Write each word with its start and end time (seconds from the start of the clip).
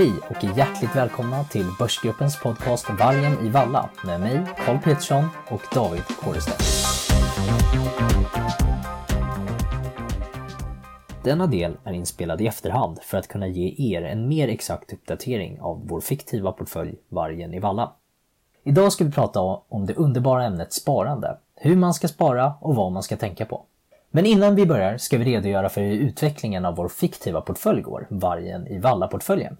Hej 0.00 0.12
och 0.28 0.44
hjärtligt 0.56 0.96
välkomna 0.96 1.44
till 1.44 1.66
Börsgruppens 1.78 2.40
podcast 2.40 2.90
Vargen 2.90 3.46
i 3.46 3.48
Valla 3.48 3.90
med 4.04 4.20
mig, 4.20 4.40
Karl 4.66 4.78
Petersson 4.78 5.24
och 5.50 5.60
David 5.74 6.02
Kårestedt. 6.02 6.62
Denna 11.24 11.46
del 11.46 11.76
är 11.84 11.92
inspelad 11.92 12.40
i 12.40 12.46
efterhand 12.46 12.98
för 13.02 13.18
att 13.18 13.28
kunna 13.28 13.46
ge 13.46 13.96
er 13.96 14.02
en 14.02 14.28
mer 14.28 14.48
exakt 14.48 14.92
uppdatering 14.92 15.60
av 15.60 15.88
vår 15.88 16.00
fiktiva 16.00 16.52
portfölj 16.52 16.94
Vargen 17.08 17.54
i 17.54 17.58
Valla. 17.58 17.92
Idag 18.64 18.92
ska 18.92 19.04
vi 19.04 19.12
prata 19.12 19.40
om 19.68 19.86
det 19.86 19.94
underbara 19.94 20.44
ämnet 20.44 20.72
sparande, 20.72 21.38
hur 21.56 21.76
man 21.76 21.94
ska 21.94 22.08
spara 22.08 22.54
och 22.60 22.74
vad 22.74 22.92
man 22.92 23.02
ska 23.02 23.16
tänka 23.16 23.44
på. 23.44 23.64
Men 24.10 24.26
innan 24.26 24.54
vi 24.54 24.66
börjar 24.66 24.98
ska 24.98 25.18
vi 25.18 25.24
redogöra 25.24 25.68
för 25.68 25.80
hur 25.80 25.96
utvecklingen 25.96 26.64
av 26.64 26.76
vår 26.76 26.88
fiktiva 26.88 27.40
portfölj 27.40 27.82
går, 27.82 28.06
Vargen 28.10 28.66
i 28.66 28.78
Valla-portföljen. 28.78 29.56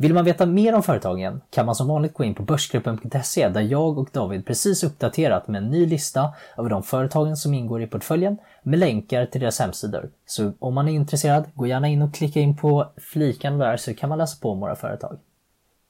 Vill 0.00 0.14
man 0.14 0.24
veta 0.24 0.46
mer 0.46 0.74
om 0.74 0.82
företagen 0.82 1.40
kan 1.50 1.66
man 1.66 1.74
som 1.74 1.88
vanligt 1.88 2.14
gå 2.14 2.24
in 2.24 2.34
på 2.34 2.42
Börsgruppen.se 2.42 3.48
där 3.48 3.60
jag 3.60 3.98
och 3.98 4.08
David 4.12 4.46
precis 4.46 4.84
uppdaterat 4.84 5.48
med 5.48 5.62
en 5.62 5.70
ny 5.70 5.86
lista 5.86 6.34
över 6.58 6.70
de 6.70 6.82
företagen 6.82 7.36
som 7.36 7.54
ingår 7.54 7.82
i 7.82 7.86
portföljen 7.86 8.38
med 8.62 8.78
länkar 8.78 9.26
till 9.26 9.40
deras 9.40 9.58
hemsidor. 9.58 10.10
Så 10.26 10.52
om 10.58 10.74
man 10.74 10.88
är 10.88 10.92
intresserad, 10.92 11.44
gå 11.54 11.66
gärna 11.66 11.88
in 11.88 12.02
och 12.02 12.14
klicka 12.14 12.40
in 12.40 12.56
på 12.56 12.86
flikan 12.96 13.58
där 13.58 13.76
så 13.76 13.94
kan 13.94 14.08
man 14.08 14.18
läsa 14.18 14.38
på 14.42 14.50
om 14.50 14.60
våra 14.60 14.76
företag. 14.76 15.18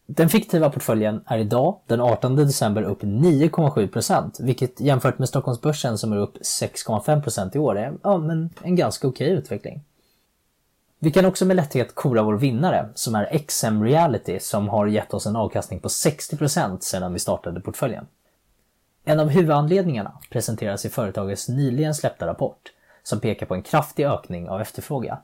Den 0.07 0.29
fiktiva 0.29 0.71
portföljen 0.71 1.21
är 1.27 1.39
idag, 1.39 1.79
den 1.87 2.01
18 2.01 2.37
december, 2.37 2.83
upp 2.83 3.03
9,7% 3.03 4.43
vilket 4.43 4.81
jämfört 4.81 5.19
med 5.19 5.29
Stockholmsbörsen 5.29 5.99
som 5.99 6.13
är 6.13 6.17
upp 6.17 6.37
6,5% 6.37 7.57
i 7.57 7.59
år 7.59 7.79
är 7.79 7.93
ja, 8.03 8.19
men 8.19 8.51
en 8.63 8.77
ganska 8.77 9.09
okej 9.09 9.31
utveckling. 9.31 9.85
Vi 11.01 11.11
kan 11.11 11.25
också 11.25 11.45
med 11.45 11.57
lätthet 11.57 11.95
kora 11.95 12.23
vår 12.23 12.35
vinnare 12.35 12.89
som 12.95 13.15
är 13.15 13.39
XM 13.39 13.85
Reality 13.85 14.41
som 14.41 14.69
har 14.69 14.87
gett 14.87 15.15
oss 15.15 15.27
en 15.27 15.37
avkastning 15.37 15.81
på 15.81 15.89
60% 15.89 16.81
sedan 16.81 17.13
vi 17.13 17.19
startade 17.19 17.61
portföljen. 17.61 18.07
En 19.05 19.21
av 19.21 19.29
huvudanledningarna 19.29 20.19
presenteras 20.31 20.85
i 20.85 20.89
företagets 20.89 21.49
nyligen 21.49 21.95
släppta 21.95 22.27
rapport 22.27 22.73
som 23.03 23.21
pekar 23.21 23.47
på 23.47 23.55
en 23.55 23.63
kraftig 23.63 24.07
ökning 24.07 24.49
av 24.49 24.61
efterfrågan. 24.61 25.19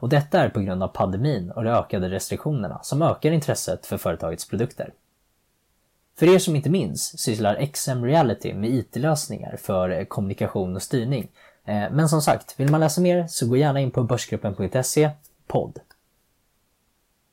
Och 0.00 0.08
detta 0.08 0.40
är 0.40 0.48
på 0.48 0.60
grund 0.60 0.82
av 0.82 0.88
pandemin 0.88 1.50
och 1.50 1.64
de 1.64 1.70
ökade 1.70 2.08
restriktionerna 2.08 2.80
som 2.82 3.02
ökar 3.02 3.30
intresset 3.30 3.86
för 3.86 3.96
företagets 3.96 4.48
produkter. 4.48 4.92
För 6.18 6.34
er 6.34 6.38
som 6.38 6.56
inte 6.56 6.70
minns 6.70 7.18
sysslar 7.18 7.66
XM 7.66 8.04
Reality 8.04 8.54
med 8.54 8.70
IT-lösningar 8.70 9.56
för 9.56 10.04
kommunikation 10.04 10.76
och 10.76 10.82
styrning 10.82 11.28
Eh, 11.66 11.90
men 11.92 12.08
som 12.08 12.22
sagt, 12.22 12.60
vill 12.60 12.70
man 12.70 12.80
läsa 12.80 13.00
mer 13.00 13.26
så 13.26 13.48
gå 13.48 13.56
gärna 13.56 13.80
in 13.80 13.90
på 13.90 14.02
börsgruppen.se 14.02 15.10
podd. 15.46 15.80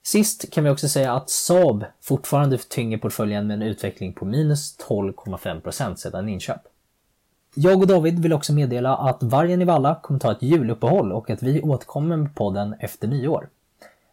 Sist 0.03 0.53
kan 0.53 0.63
vi 0.63 0.69
också 0.69 0.89
säga 0.89 1.13
att 1.13 1.29
Saab 1.29 1.85
fortfarande 2.01 2.57
tynger 2.57 2.97
portföljen 2.97 3.47
med 3.47 3.53
en 3.53 3.61
utveckling 3.61 4.13
på 4.13 4.25
minus 4.25 4.77
12,5% 4.87 5.95
sedan 5.95 6.29
inköp. 6.29 6.61
Jag 7.55 7.81
och 7.81 7.87
David 7.87 8.19
vill 8.19 8.33
också 8.33 8.53
meddela 8.53 8.97
att 8.97 9.23
Vargen 9.23 9.61
i 9.61 9.65
Valla 9.65 9.99
kommer 10.03 10.19
ta 10.19 10.31
ett 10.31 10.41
juluppehåll 10.41 11.11
och 11.11 11.29
att 11.29 11.43
vi 11.43 11.61
återkommer 11.61 12.17
med 12.17 12.35
podden 12.35 12.75
efter 12.79 13.07
nyår. 13.07 13.49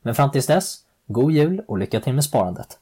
Men 0.03 0.15
fram 0.15 0.31
tills 0.31 0.47
dess, 0.47 0.85
god 1.07 1.33
jul 1.33 1.63
och 1.69 1.79
lycka 1.79 2.01
till 2.01 2.15
med 2.15 2.25
sparandet! 2.25 2.79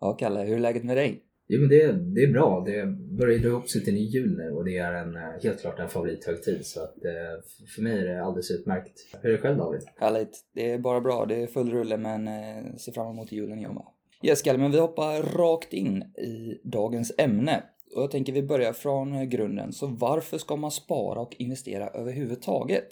Ja, 0.00 0.12
Kalle, 0.12 0.40
hur 0.40 0.54
är 0.54 0.58
läget 0.58 0.84
med 0.84 0.96
dig? 0.96 1.22
Jo 1.50 1.60
men 1.60 1.68
det, 1.68 1.92
det 1.92 2.22
är 2.22 2.32
bra. 2.32 2.62
Det 2.66 2.86
börjar 3.18 3.38
dra 3.38 3.48
ihop 3.48 3.68
sig 3.68 3.84
till 3.84 3.94
ny 3.94 4.00
jul 4.00 4.36
nu 4.36 4.50
och 4.50 4.64
det 4.64 4.78
är 4.78 4.92
en, 4.92 5.16
eh, 5.16 5.42
helt 5.42 5.60
klart 5.60 5.78
en 5.78 5.88
favorithögtid 5.88 6.66
så 6.66 6.80
att 6.80 7.04
eh, 7.04 7.44
för 7.74 7.82
mig 7.82 7.98
är 7.98 8.06
det 8.06 8.22
alldeles 8.22 8.50
utmärkt. 8.50 8.92
Hur 9.22 9.30
är 9.30 9.32
det 9.32 9.42
själv 9.42 9.56
David? 9.56 9.80
Härligt. 9.96 10.44
Det 10.54 10.70
är 10.70 10.78
bara 10.78 11.00
bra. 11.00 11.26
Det 11.26 11.42
är 11.42 11.46
full 11.46 11.70
rulle 11.70 11.96
men 11.96 12.28
eh, 12.28 12.74
ser 12.76 12.92
fram 12.92 13.10
emot 13.10 13.32
julen 13.32 13.60
jag 13.60 13.74
med. 13.74 13.84
Yes 14.22 14.46
men 14.46 14.72
vi 14.72 14.78
hoppar 14.78 15.22
rakt 15.22 15.72
in 15.72 16.02
i 16.02 16.60
dagens 16.64 17.12
ämne. 17.18 17.62
Och 17.96 18.02
jag 18.02 18.10
tänker 18.10 18.32
vi 18.32 18.42
börjar 18.42 18.72
från 18.72 19.28
grunden. 19.28 19.72
Så 19.72 19.86
varför 19.86 20.38
ska 20.38 20.56
man 20.56 20.70
spara 20.70 21.20
och 21.20 21.36
investera 21.38 21.88
överhuvudtaget? 21.88 22.88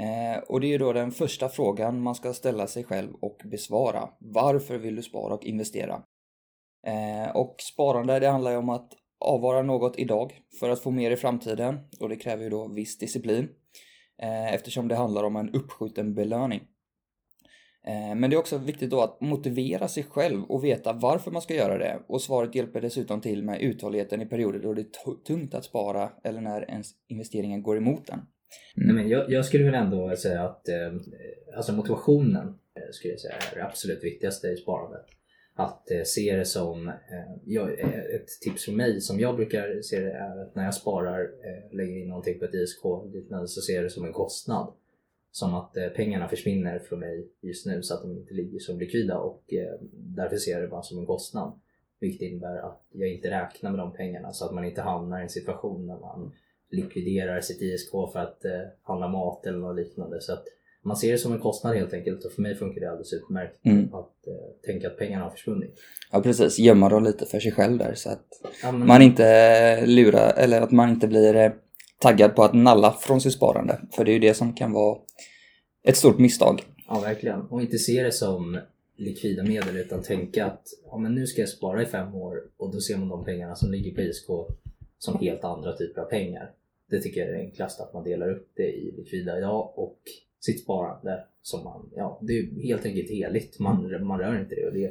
Eh, 0.00 0.42
och 0.48 0.60
det 0.60 0.66
är 0.66 0.68
ju 0.68 0.78
då 0.78 0.92
den 0.92 1.10
första 1.10 1.48
frågan 1.48 2.00
man 2.00 2.14
ska 2.14 2.32
ställa 2.32 2.66
sig 2.66 2.84
själv 2.84 3.10
och 3.20 3.40
besvara. 3.44 4.08
Varför 4.18 4.78
vill 4.78 4.96
du 4.96 5.02
spara 5.02 5.34
och 5.34 5.44
investera? 5.44 6.02
Eh, 6.86 7.36
och 7.36 7.56
sparande 7.58 8.18
det 8.18 8.28
handlar 8.28 8.50
ju 8.50 8.56
om 8.56 8.68
att 8.68 8.92
avvara 9.20 9.62
något 9.62 9.98
idag 9.98 10.40
för 10.60 10.70
att 10.70 10.80
få 10.80 10.90
mer 10.90 11.10
i 11.10 11.16
framtiden 11.16 11.78
och 12.00 12.08
det 12.08 12.16
kräver 12.16 12.44
ju 12.44 12.50
då 12.50 12.68
viss 12.68 12.98
disciplin 12.98 13.48
eh, 14.22 14.54
eftersom 14.54 14.88
det 14.88 14.94
handlar 14.94 15.24
om 15.24 15.36
en 15.36 15.54
uppskjuten 15.54 16.14
belöning. 16.14 16.60
Eh, 17.86 18.14
men 18.14 18.30
det 18.30 18.36
är 18.36 18.38
också 18.38 18.58
viktigt 18.58 18.90
då 18.90 19.00
att 19.00 19.20
motivera 19.20 19.88
sig 19.88 20.02
själv 20.02 20.44
och 20.44 20.64
veta 20.64 20.92
varför 20.92 21.30
man 21.30 21.42
ska 21.42 21.54
göra 21.54 21.78
det 21.78 21.98
och 22.06 22.22
svaret 22.22 22.54
hjälper 22.54 22.80
dessutom 22.80 23.20
till 23.20 23.42
med 23.42 23.60
uthålligheten 23.60 24.22
i 24.22 24.26
perioder 24.26 24.58
då 24.58 24.74
det 24.74 24.80
är 24.80 25.24
tungt 25.26 25.54
att 25.54 25.64
spara 25.64 26.10
eller 26.24 26.40
när 26.40 26.70
ens 26.70 26.90
investeringen 27.08 27.62
går 27.62 27.76
emot 27.76 28.08
en. 28.08 28.20
Mm. 28.76 28.96
men 28.96 29.08
jag, 29.08 29.30
jag, 29.30 29.44
skulle 29.44 29.64
väl 29.64 29.74
ändå 29.74 30.16
säga 30.16 30.42
att 30.42 30.68
eh, 30.68 30.76
alltså 31.56 31.72
motivationen 31.72 32.46
eh, 32.46 32.90
skulle 32.92 33.12
jag 33.12 33.20
säga 33.20 33.34
är 33.52 33.56
det 33.56 33.64
absolut 33.64 34.04
viktigaste 34.04 34.48
i 34.48 34.56
sparandet 34.56 35.06
att 35.58 35.90
eh, 35.90 36.02
se 36.04 36.36
det 36.36 36.44
som, 36.44 36.88
eh, 36.88 36.94
jag, 37.44 37.80
eh, 37.80 37.98
ett 37.98 38.28
tips 38.40 38.64
från 38.64 38.76
mig 38.76 39.00
som 39.00 39.20
jag 39.20 39.36
brukar 39.36 39.82
se 39.82 40.00
det 40.00 40.12
är 40.12 40.42
att 40.42 40.54
när 40.54 40.64
jag 40.64 40.74
sparar, 40.74 41.20
eh, 41.20 41.76
lägger 41.76 41.96
in 41.96 42.08
någonting 42.08 42.38
på 42.38 42.44
ett 42.44 42.54
ISK 42.54 42.84
liknande 43.12 43.48
så 43.48 43.60
ser 43.60 43.74
jag 43.74 43.84
det 43.84 43.90
som 43.90 44.04
en 44.04 44.12
kostnad. 44.12 44.72
Som 45.30 45.54
att 45.54 45.76
eh, 45.76 45.88
pengarna 45.88 46.28
försvinner 46.28 46.78
från 46.78 47.00
mig 47.00 47.28
just 47.40 47.66
nu 47.66 47.82
så 47.82 47.94
att 47.94 48.02
de 48.02 48.12
inte 48.12 48.34
ligger 48.34 48.58
som 48.58 48.78
likvida 48.78 49.18
och 49.18 49.54
eh, 49.54 49.74
därför 49.92 50.36
ser 50.36 50.52
jag 50.52 50.62
det 50.62 50.68
bara 50.68 50.82
som 50.82 50.98
en 50.98 51.06
kostnad. 51.06 51.60
Vilket 52.00 52.22
innebär 52.22 52.56
att 52.56 52.82
jag 52.92 53.08
inte 53.08 53.30
räknar 53.30 53.70
med 53.70 53.78
de 53.78 53.92
pengarna 53.92 54.32
så 54.32 54.44
att 54.44 54.54
man 54.54 54.64
inte 54.64 54.82
hamnar 54.82 55.20
i 55.20 55.22
en 55.22 55.28
situation 55.28 55.86
där 55.86 55.98
man 55.98 56.32
likviderar 56.70 57.40
sitt 57.40 57.62
ISK 57.62 57.90
för 57.90 58.18
att 58.18 58.44
eh, 58.44 58.62
handla 58.82 59.08
mat 59.08 59.46
eller 59.46 59.58
något 59.58 59.76
liknande. 59.76 60.20
Så 60.20 60.32
att 60.32 60.44
man 60.84 60.96
ser 60.96 61.12
det 61.12 61.18
som 61.18 61.32
en 61.32 61.38
kostnad 61.38 61.76
helt 61.76 61.92
enkelt 61.92 62.24
och 62.24 62.32
för 62.32 62.42
mig 62.42 62.54
funkar 62.54 62.80
det 62.80 62.90
alldeles 62.90 63.12
utmärkt 63.12 63.66
mm. 63.66 63.94
att 63.94 64.26
eh, 64.26 64.66
tänka 64.66 64.86
att 64.86 64.98
pengarna 64.98 65.24
har 65.24 65.30
försvunnit. 65.30 65.74
Ja 66.12 66.22
precis, 66.22 66.58
gömma 66.58 66.88
dem 66.88 67.04
lite 67.04 67.26
för 67.26 67.40
sig 67.40 67.52
själv 67.52 67.78
där 67.78 67.94
så 67.94 68.10
att 68.10 68.26
ja, 68.62 68.72
men... 68.72 68.86
man 68.86 69.02
inte 69.02 69.86
lurar 69.86 70.34
eller 70.36 70.60
att 70.60 70.70
man 70.70 70.90
inte 70.90 71.08
blir 71.08 71.36
eh, 71.36 71.52
taggad 71.98 72.36
på 72.36 72.42
att 72.42 72.54
nalla 72.54 72.92
från 72.92 73.20
sitt 73.20 73.32
sparande. 73.32 73.80
För 73.92 74.04
det 74.04 74.10
är 74.10 74.12
ju 74.12 74.18
det 74.18 74.34
som 74.34 74.54
kan 74.54 74.72
vara 74.72 74.98
ett 75.84 75.96
stort 75.96 76.18
misstag. 76.18 76.62
Ja 76.88 77.00
verkligen, 77.00 77.40
och 77.40 77.60
inte 77.60 77.78
se 77.78 78.02
det 78.02 78.12
som 78.12 78.58
likvida 78.96 79.42
medel 79.42 79.76
utan 79.76 80.02
tänka 80.02 80.46
att 80.46 80.62
ja, 80.84 80.98
men 80.98 81.14
nu 81.14 81.26
ska 81.26 81.40
jag 81.40 81.48
spara 81.48 81.82
i 81.82 81.86
fem 81.86 82.14
år 82.14 82.42
och 82.56 82.72
då 82.72 82.80
ser 82.80 82.96
man 82.96 83.08
de 83.08 83.24
pengarna 83.24 83.54
som 83.54 83.70
ligger 83.70 83.94
på 83.94 84.00
ISK 84.00 84.26
som 84.98 85.18
helt 85.18 85.44
andra 85.44 85.76
typer 85.76 86.00
av 86.00 86.04
pengar. 86.04 86.50
Det 86.90 87.00
tycker 87.00 87.20
jag 87.20 87.28
är 87.28 87.32
det 87.32 87.40
enklaste, 87.40 87.82
att 87.82 87.94
man 87.94 88.04
delar 88.04 88.30
upp 88.30 88.50
det 88.56 88.62
i 88.62 88.94
likvida 88.96 89.38
idag 89.38 89.72
och 89.76 89.98
sitt 90.40 90.62
sparande 90.62 91.24
som 91.42 91.64
man, 91.64 91.90
ja 91.96 92.20
det 92.22 92.38
är 92.38 92.62
helt 92.62 92.86
enkelt 92.86 93.10
heligt. 93.10 93.58
Man, 93.58 94.06
man 94.06 94.18
rör 94.18 94.40
inte 94.40 94.54
det 94.54 94.66
och, 94.66 94.72
det, 94.72 94.86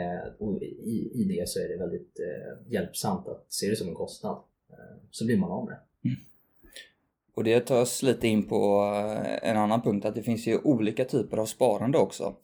eh, 0.00 0.32
och 0.38 0.62
i, 0.62 1.10
i 1.14 1.24
det 1.24 1.48
så 1.48 1.60
är 1.60 1.68
det 1.68 1.76
väldigt 1.76 2.20
eh, 2.20 2.72
hjälpsamt 2.72 3.28
att 3.28 3.46
se 3.48 3.70
det 3.70 3.76
som 3.76 3.88
en 3.88 3.94
kostnad. 3.94 4.36
Eh, 4.70 4.96
så 5.10 5.26
blir 5.26 5.36
man 5.36 5.50
av 5.50 5.64
med 5.64 5.74
det. 5.74 6.08
Mm. 6.08 6.20
Och 7.34 7.44
det 7.44 7.60
tar 7.60 7.82
oss 7.82 8.02
lite 8.02 8.28
in 8.28 8.48
på 8.48 8.92
eh, 8.94 9.50
en 9.50 9.56
annan 9.56 9.82
punkt 9.82 10.04
att 10.04 10.14
det 10.14 10.22
finns 10.22 10.46
ju 10.46 10.58
olika 10.58 11.04
typer 11.04 11.36
av 11.36 11.46
sparande 11.46 11.98
också. 11.98 12.36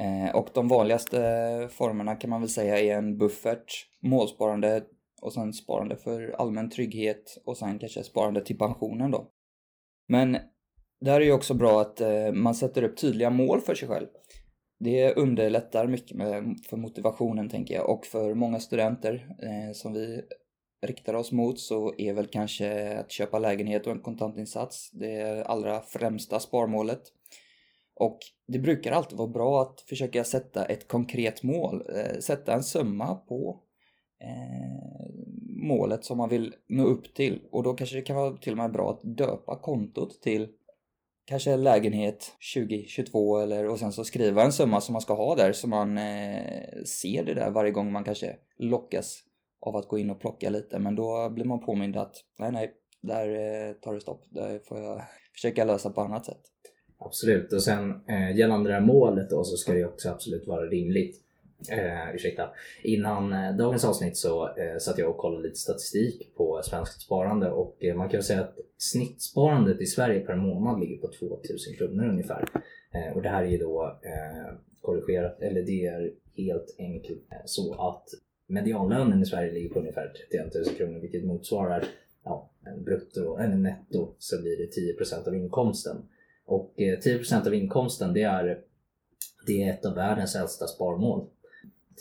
Eh, 0.00 0.36
och 0.36 0.48
de 0.54 0.68
vanligaste 0.68 1.26
eh, 1.26 1.68
formerna 1.68 2.16
kan 2.16 2.30
man 2.30 2.40
väl 2.40 2.50
säga 2.50 2.80
är 2.80 2.96
en 2.96 3.18
buffert, 3.18 3.86
målsparande 4.02 4.84
och 5.22 5.32
sen 5.32 5.52
sparande 5.52 5.96
för 5.96 6.30
allmän 6.38 6.70
trygghet 6.70 7.42
och 7.44 7.56
sen 7.56 7.78
kanske 7.78 8.02
sparande 8.02 8.44
till 8.44 8.58
pensionen 8.58 9.10
då. 9.10 9.30
Men 10.08 10.36
där 11.00 11.20
är 11.20 11.24
ju 11.24 11.32
också 11.32 11.54
bra 11.54 11.80
att 11.80 12.00
eh, 12.00 12.32
man 12.32 12.54
sätter 12.54 12.82
upp 12.82 12.96
tydliga 12.96 13.30
mål 13.30 13.60
för 13.60 13.74
sig 13.74 13.88
själv. 13.88 14.06
Det 14.80 15.14
underlättar 15.14 15.86
mycket 15.86 16.16
för 16.70 16.76
motivationen 16.76 17.48
tänker 17.48 17.74
jag 17.74 17.90
och 17.90 18.06
för 18.06 18.34
många 18.34 18.60
studenter 18.60 19.36
eh, 19.42 19.72
som 19.72 19.92
vi 19.92 20.22
riktar 20.86 21.14
oss 21.14 21.32
mot 21.32 21.60
så 21.60 21.94
är 21.98 22.12
väl 22.12 22.26
kanske 22.26 22.98
att 22.98 23.12
köpa 23.12 23.38
lägenhet 23.38 23.86
och 23.86 23.92
en 23.92 24.02
kontantinsats 24.02 24.90
det 24.90 25.44
allra 25.44 25.80
främsta 25.80 26.40
sparmålet. 26.40 27.02
Och 27.94 28.18
det 28.46 28.58
brukar 28.58 28.92
alltid 28.92 29.18
vara 29.18 29.28
bra 29.28 29.62
att 29.62 29.80
försöka 29.80 30.24
sätta 30.24 30.64
ett 30.64 30.88
konkret 30.88 31.42
mål, 31.42 31.82
eh, 31.94 32.18
sätta 32.18 32.54
en 32.54 32.62
summa 32.62 33.14
på 33.14 33.62
målet 35.68 36.04
som 36.04 36.18
man 36.18 36.28
vill 36.28 36.54
nå 36.68 36.84
upp 36.84 37.14
till 37.14 37.40
och 37.50 37.62
då 37.62 37.74
kanske 37.74 37.96
det 37.96 38.02
kan 38.02 38.16
vara 38.16 38.36
till 38.36 38.52
och 38.52 38.56
med 38.56 38.72
bra 38.72 38.90
att 38.90 39.16
döpa 39.16 39.58
kontot 39.58 40.22
till 40.22 40.48
kanske 41.28 41.56
lägenhet 41.56 42.32
2022 42.54 43.38
eller 43.38 43.68
och 43.68 43.78
sen 43.78 43.92
så 43.92 44.04
skriva 44.04 44.42
en 44.42 44.52
summa 44.52 44.80
som 44.80 44.92
man 44.92 45.02
ska 45.02 45.14
ha 45.14 45.34
där 45.34 45.52
så 45.52 45.68
man 45.68 45.98
eh, 45.98 46.82
ser 47.00 47.24
det 47.24 47.34
där 47.34 47.50
varje 47.50 47.70
gång 47.70 47.92
man 47.92 48.04
kanske 48.04 48.36
lockas 48.58 49.22
av 49.60 49.76
att 49.76 49.88
gå 49.88 49.98
in 49.98 50.10
och 50.10 50.20
plocka 50.20 50.50
lite 50.50 50.78
men 50.78 50.94
då 50.94 51.30
blir 51.30 51.44
man 51.44 51.60
påmind 51.60 51.96
att 51.96 52.14
nej 52.38 52.52
nej, 52.52 52.74
där 53.02 53.28
eh, 53.28 53.72
tar 53.72 53.94
det 53.94 54.00
stopp. 54.00 54.24
Det 54.30 54.60
får 54.68 54.78
jag 54.78 55.02
försöka 55.32 55.64
lösa 55.64 55.90
på 55.90 56.00
annat 56.00 56.26
sätt. 56.26 56.42
Absolut, 56.98 57.52
och 57.52 57.62
sen 57.62 57.90
eh, 57.90 58.36
gällande 58.36 58.70
det 58.70 58.74
här 58.74 58.86
målet 58.86 59.30
då 59.30 59.44
så 59.44 59.56
ska 59.56 59.72
det 59.72 59.84
också 59.84 60.08
absolut 60.08 60.46
vara 60.46 60.66
rimligt. 60.66 61.16
Eh, 61.70 62.14
ursäkta. 62.14 62.50
Innan 62.82 63.32
eh, 63.32 63.56
dagens 63.56 63.84
avsnitt 63.84 64.16
så 64.16 64.48
eh, 64.48 64.78
satt 64.78 64.98
jag 64.98 65.10
och 65.10 65.16
kollade 65.16 65.42
lite 65.42 65.58
statistik 65.58 66.34
på 66.36 66.60
svenskt 66.62 67.00
sparande 67.00 67.50
och 67.50 67.84
eh, 67.84 67.96
man 67.96 68.08
kan 68.08 68.22
säga 68.22 68.40
att 68.40 68.56
snittsparandet 68.76 69.80
i 69.80 69.86
Sverige 69.86 70.20
per 70.20 70.36
månad 70.36 70.80
ligger 70.80 70.96
på 70.96 71.08
2000 71.08 71.74
kronor 71.78 72.08
ungefär. 72.08 72.48
Eh, 72.94 73.16
och 73.16 73.22
det 73.22 73.28
här 73.28 73.44
är 73.44 73.48
ju 73.48 73.58
då 73.58 74.00
eh, 74.02 74.54
korrigerat, 74.80 75.40
eller 75.40 75.62
det 75.62 75.86
är 75.86 76.12
helt 76.36 76.76
enkelt 76.78 77.22
eh, 77.32 77.38
så 77.44 77.74
att 77.74 78.04
medianlönen 78.46 79.22
i 79.22 79.26
Sverige 79.26 79.52
ligger 79.52 79.68
på 79.68 79.78
ungefär 79.78 80.12
31 80.30 80.54
000 80.54 80.76
kronor 80.76 81.00
vilket 81.00 81.24
motsvarar 81.24 81.84
ja, 82.24 82.50
en 82.66 82.84
brutto 82.84 83.36
eller 83.36 83.56
netto 83.56 84.14
så 84.18 84.42
blir 84.42 84.56
det 84.56 84.66
10 84.66 84.94
av 85.26 85.34
inkomsten. 85.34 85.96
Och 86.46 86.80
eh, 86.80 86.98
10% 86.98 87.46
av 87.46 87.54
inkomsten 87.54 88.12
det 88.12 88.22
är, 88.22 88.60
det 89.46 89.62
är 89.62 89.72
ett 89.72 89.86
av 89.86 89.94
världens 89.94 90.36
äldsta 90.36 90.66
sparmål. 90.66 91.28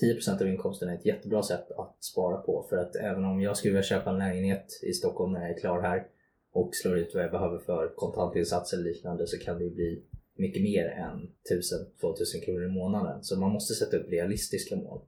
10% 0.02 0.42
av 0.42 0.48
inkomsten 0.48 0.90
är 0.90 0.96
ett 0.96 1.06
jättebra 1.06 1.44
sätt 1.44 1.72
att 1.72 2.04
spara 2.04 2.38
på 2.38 2.66
för 2.70 2.78
att 2.78 2.96
även 2.96 3.26
om 3.26 3.42
jag 3.42 3.58
skulle 3.58 3.72
vilja 3.74 3.84
köpa 3.84 4.10
en 4.10 4.18
lägenhet 4.18 4.80
i 4.84 4.94
Stockholm 4.94 5.34
när 5.34 5.42
jag 5.42 5.50
är 5.50 5.60
klar 5.60 5.82
här 5.82 6.08
och 6.52 6.76
slår 6.76 6.98
ut 6.98 7.14
vad 7.14 7.24
jag 7.24 7.32
behöver 7.32 7.58
för 7.58 7.94
kontantinsats 7.96 8.74
eller 8.74 8.84
liknande 8.84 9.28
så 9.28 9.38
kan 9.38 9.60
det 9.60 9.70
bli 9.70 10.04
mycket 10.36 10.62
mer 10.62 10.86
än 10.86 11.32
1000-2000 12.02 12.46
kronor 12.46 12.66
i 12.66 12.70
månaden. 12.70 13.24
Så 13.24 13.40
man 13.40 13.52
måste 13.52 13.74
sätta 13.74 13.98
upp 13.98 14.10
realistiska 14.10 14.76
mål. 14.76 15.02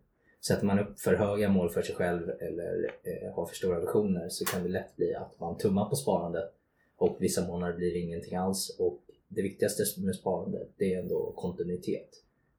Sätter 0.48 0.66
man 0.66 0.80
upp 0.80 1.00
för 1.00 1.16
höga 1.16 1.50
mål 1.50 1.70
för 1.70 1.82
sig 1.82 1.96
själv 1.96 2.30
eller 2.30 2.92
eh, 3.04 3.34
har 3.34 3.46
för 3.46 3.56
stora 3.56 3.80
visioner 3.80 4.30
så 4.30 4.46
kan 4.46 4.64
det 4.64 4.70
lätt 4.70 4.96
bli 4.96 5.16
att 5.16 5.40
man 5.40 5.58
tummar 5.58 5.90
på 5.90 5.96
sparandet 5.96 6.54
och 6.98 7.18
vissa 7.20 7.48
månader 7.48 7.74
blir 7.74 7.94
det 7.94 8.00
ingenting 8.00 8.36
alls. 8.36 8.76
Och 8.80 9.02
det 9.28 9.42
viktigaste 9.42 10.02
med 10.02 10.16
sparande 10.16 10.68
det 10.78 10.94
är 10.94 11.00
ändå 11.00 11.34
kontinuitet. 11.36 12.10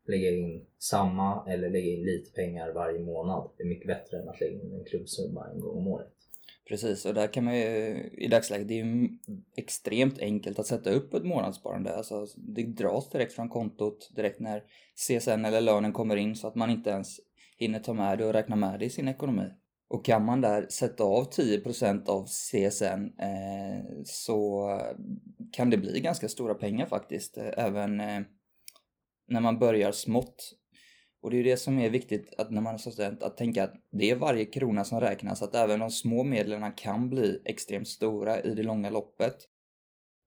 Lägga 0.07 0.31
in 0.31 0.67
samma 0.79 1.53
eller 1.53 1.71
lägga 1.71 1.91
in 1.91 2.03
lite 2.03 2.33
pengar 2.33 2.73
varje 2.73 2.99
månad. 2.99 3.51
Det 3.57 3.63
är 3.63 3.69
mycket 3.69 3.87
bättre 3.87 4.19
än 4.19 4.29
att 4.29 4.41
lägga 4.41 4.53
in 4.53 4.75
en 4.75 4.85
klubbsumma 4.85 5.51
en 5.55 5.61
gång 5.61 5.77
om 5.77 5.87
året. 5.87 6.13
Precis, 6.69 7.07
och 7.07 7.15
där 7.15 7.27
kan 7.27 7.45
man 7.45 7.57
ju 7.57 8.11
i 8.13 8.29
dagsläget, 8.29 8.69
det 8.69 8.81
är 8.81 8.85
ju 8.85 9.09
extremt 9.57 10.19
enkelt 10.19 10.59
att 10.59 10.67
sätta 10.67 10.91
upp 10.91 11.15
ett 11.15 11.25
månadssparande. 11.25 11.97
Alltså 11.97 12.27
det 12.37 12.63
dras 12.63 13.11
direkt 13.11 13.33
från 13.33 13.49
kontot 13.49 14.11
direkt 14.17 14.41
när 14.41 14.63
CSN 14.95 15.45
eller 15.45 15.61
lönen 15.61 15.93
kommer 15.93 16.17
in 16.17 16.37
så 16.37 16.49
att 16.49 16.55
man 16.55 16.71
inte 16.71 16.91
ens 16.91 17.21
hinner 17.59 17.81
ta 17.81 17.93
med 17.93 18.19
det 18.19 18.25
och 18.25 18.33
räkna 18.33 18.57
med 18.57 18.79
det 18.81 18.85
i 18.85 18.91
sin 18.91 19.09
ekonomi. 19.09 19.49
Och 19.89 20.05
kan 20.05 20.25
man 20.25 20.41
där 20.41 20.67
sätta 20.71 21.05
av 21.05 21.31
10% 21.31 22.09
av 22.09 22.27
CSN 22.27 23.21
eh, 23.23 24.03
så 24.05 24.67
kan 25.53 25.71
det 25.71 25.77
bli 25.77 26.01
ganska 26.01 26.29
stora 26.29 26.55
pengar 26.55 26.87
faktiskt. 26.87 27.39
Eh, 27.39 27.51
även 27.57 28.01
eh, 28.01 28.21
när 29.31 29.41
man 29.41 29.59
börjar 29.59 29.93
smått 29.93 30.61
och 31.23 31.31
det 31.31 31.39
är 31.39 31.45
det 31.45 31.57
som 31.57 31.79
är 31.79 31.91
viktigt 31.91 32.35
att 32.39 32.51
när 32.51 32.61
man 32.61 32.75
är 32.75 32.79
student, 32.79 33.23
att 33.23 33.37
tänka 33.37 33.65
att 33.65 33.75
det 33.93 34.11
är 34.11 34.17
varje 34.17 34.45
krona 34.45 34.85
som 34.85 35.01
räknas, 35.01 35.43
att 35.43 35.55
även 35.55 35.81
de 35.81 35.91
små 35.91 36.25
medlen 36.25 36.73
kan 36.73 37.11
bli 37.11 37.43
extremt 37.45 37.89
stora 37.89 38.41
i 38.41 38.55
det 38.55 38.63
långa 38.63 38.91
loppet. 38.91 39.37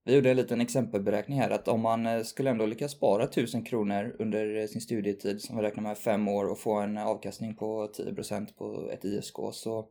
Vi 0.06 0.16
gjorde 0.16 0.30
en 0.30 0.38
liten 0.38 0.62
exempelberäkning 0.62 1.40
här 1.40 1.50
att 1.50 1.68
om 1.68 1.82
man 1.82 2.06
eh, 2.06 2.24
skulle 2.24 2.50
ändå 2.50 2.66
lyckas 2.66 2.92
spara 2.92 3.24
1000 3.24 3.64
kronor 3.64 4.16
under 4.20 4.56
eh, 4.56 4.66
sin 4.66 4.82
studietid 4.82 5.42
som 5.42 5.58
vi 5.58 5.64
räknar 5.64 5.84
med 5.84 5.98
fem 5.98 6.28
år 6.28 6.46
och 6.52 6.60
få 6.60 6.80
en 6.80 6.98
eh, 6.98 7.08
avkastning 7.08 7.56
på 7.56 7.92
10% 7.98 8.56
på 8.58 8.90
ett 8.94 9.06
ISK 9.06 9.36
så 9.52 9.90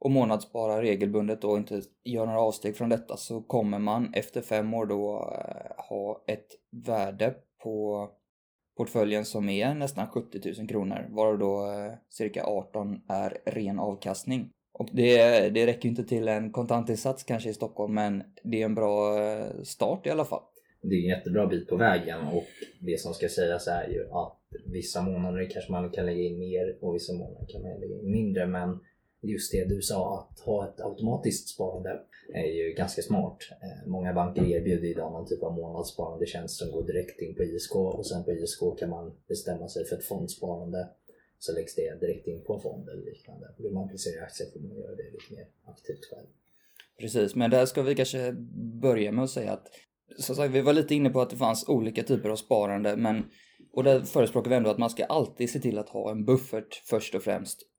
och 0.00 0.10
månadsspara 0.10 0.82
regelbundet 0.82 1.44
och 1.44 1.56
inte 1.56 1.82
gör 2.04 2.26
några 2.26 2.40
avsteg 2.40 2.76
från 2.76 2.88
detta 2.88 3.16
så 3.16 3.42
kommer 3.42 3.78
man 3.78 4.14
efter 4.14 4.40
fem 4.40 4.74
år 4.74 4.86
då 4.86 5.12
ha 5.88 6.24
ett 6.26 6.48
värde 6.86 7.34
på 7.62 8.08
portföljen 8.80 9.24
som 9.24 9.48
är 9.48 9.74
nästan 9.74 10.06
70 10.06 10.54
000 10.58 10.68
kronor, 10.68 11.06
varav 11.10 11.38
då 11.38 11.66
eh, 11.66 11.92
cirka 12.08 12.44
18 12.44 13.00
är 13.08 13.38
ren 13.44 13.78
avkastning. 13.78 14.50
Och 14.72 14.88
det, 14.92 15.48
det 15.48 15.66
räcker 15.66 15.88
inte 15.88 16.04
till 16.04 16.28
en 16.28 16.52
kontantinsats 16.52 17.24
kanske 17.24 17.50
i 17.50 17.54
Stockholm, 17.54 17.94
men 17.94 18.22
det 18.42 18.60
är 18.60 18.64
en 18.64 18.74
bra 18.74 19.22
eh, 19.22 19.62
start 19.62 20.06
i 20.06 20.10
alla 20.10 20.24
fall. 20.24 20.42
Det 20.82 20.94
är 20.94 20.98
en 20.98 21.18
jättebra 21.18 21.46
bit 21.46 21.68
på 21.68 21.76
vägen 21.76 22.26
och 22.26 22.44
det 22.80 23.00
som 23.00 23.14
ska 23.14 23.28
sägas 23.28 23.66
är 23.66 23.88
ju 23.88 24.10
att 24.12 24.38
vissa 24.66 25.02
månader 25.02 25.48
kanske 25.50 25.72
man 25.72 25.90
kan 25.90 26.06
lägga 26.06 26.22
in 26.22 26.38
mer 26.38 26.78
och 26.80 26.94
vissa 26.94 27.12
månader 27.12 27.46
kan 27.48 27.62
man 27.62 27.80
lägga 27.80 27.94
in 27.94 28.10
mindre. 28.10 28.46
Men 28.46 28.80
just 29.20 29.52
det 29.52 29.64
du 29.64 29.82
sa, 29.82 30.18
att 30.18 30.40
ha 30.40 30.68
ett 30.68 30.80
automatiskt 30.80 31.48
sparande 31.48 32.00
är 32.34 32.46
ju 32.46 32.74
ganska 32.74 33.02
smart. 33.02 33.38
Eh, 33.50 33.88
många 33.88 34.12
banker 34.14 34.44
erbjuder 34.44 34.88
idag 34.88 35.12
någon 35.12 35.26
typ 35.28 35.42
av 35.42 35.54
månadssparande 35.54 36.26
tjänst 36.26 36.56
som 36.56 36.70
går 36.70 36.86
direkt 36.86 37.20
in 37.20 37.34
på 37.34 37.42
ISK 37.42 37.74
och 37.74 38.06
sen 38.06 38.24
på 38.24 38.32
ISK 38.32 38.60
kan 38.78 38.90
man 38.90 39.12
bestämma 39.28 39.68
sig 39.68 39.84
för 39.84 39.96
ett 39.96 40.04
fondsparande 40.04 40.88
så 41.38 41.52
läggs 41.52 41.74
det 41.74 42.00
direkt 42.00 42.26
in 42.26 42.44
på 42.44 42.54
en 42.54 42.60
fond 42.60 42.88
eller 42.88 43.02
liknande. 43.02 43.54
Vill 43.58 43.72
man 43.72 43.88
placera 43.88 44.14
i 44.14 44.24
aktier 44.24 44.48
får 44.52 44.60
man 44.60 44.76
göra 44.76 44.94
det 44.94 45.10
lite 45.12 45.34
mer 45.34 45.46
aktivt 45.64 46.04
själv. 46.10 46.26
Precis, 46.98 47.34
men 47.34 47.50
där 47.50 47.66
ska 47.66 47.82
vi 47.82 47.94
kanske 47.94 48.32
börja 48.82 49.12
med 49.12 49.24
att 49.24 49.30
säga 49.30 49.52
att 49.52 49.68
som 50.18 50.36
sagt, 50.36 50.54
vi 50.54 50.60
var 50.60 50.72
lite 50.72 50.94
inne 50.94 51.10
på 51.10 51.20
att 51.20 51.30
det 51.30 51.36
fanns 51.36 51.68
olika 51.68 52.02
typer 52.02 52.28
av 52.28 52.36
sparande, 52.36 52.96
men 52.96 53.24
och 53.72 53.84
där 53.84 54.00
förespråkar 54.00 54.50
vi 54.50 54.56
ändå 54.56 54.70
att 54.70 54.78
man 54.78 54.90
ska 54.90 55.04
alltid 55.04 55.50
se 55.50 55.60
till 55.60 55.78
att 55.78 55.88
ha 55.88 56.10
en 56.10 56.24
buffert 56.24 56.82
först 56.84 57.14
och 57.14 57.22
främst. 57.22 57.69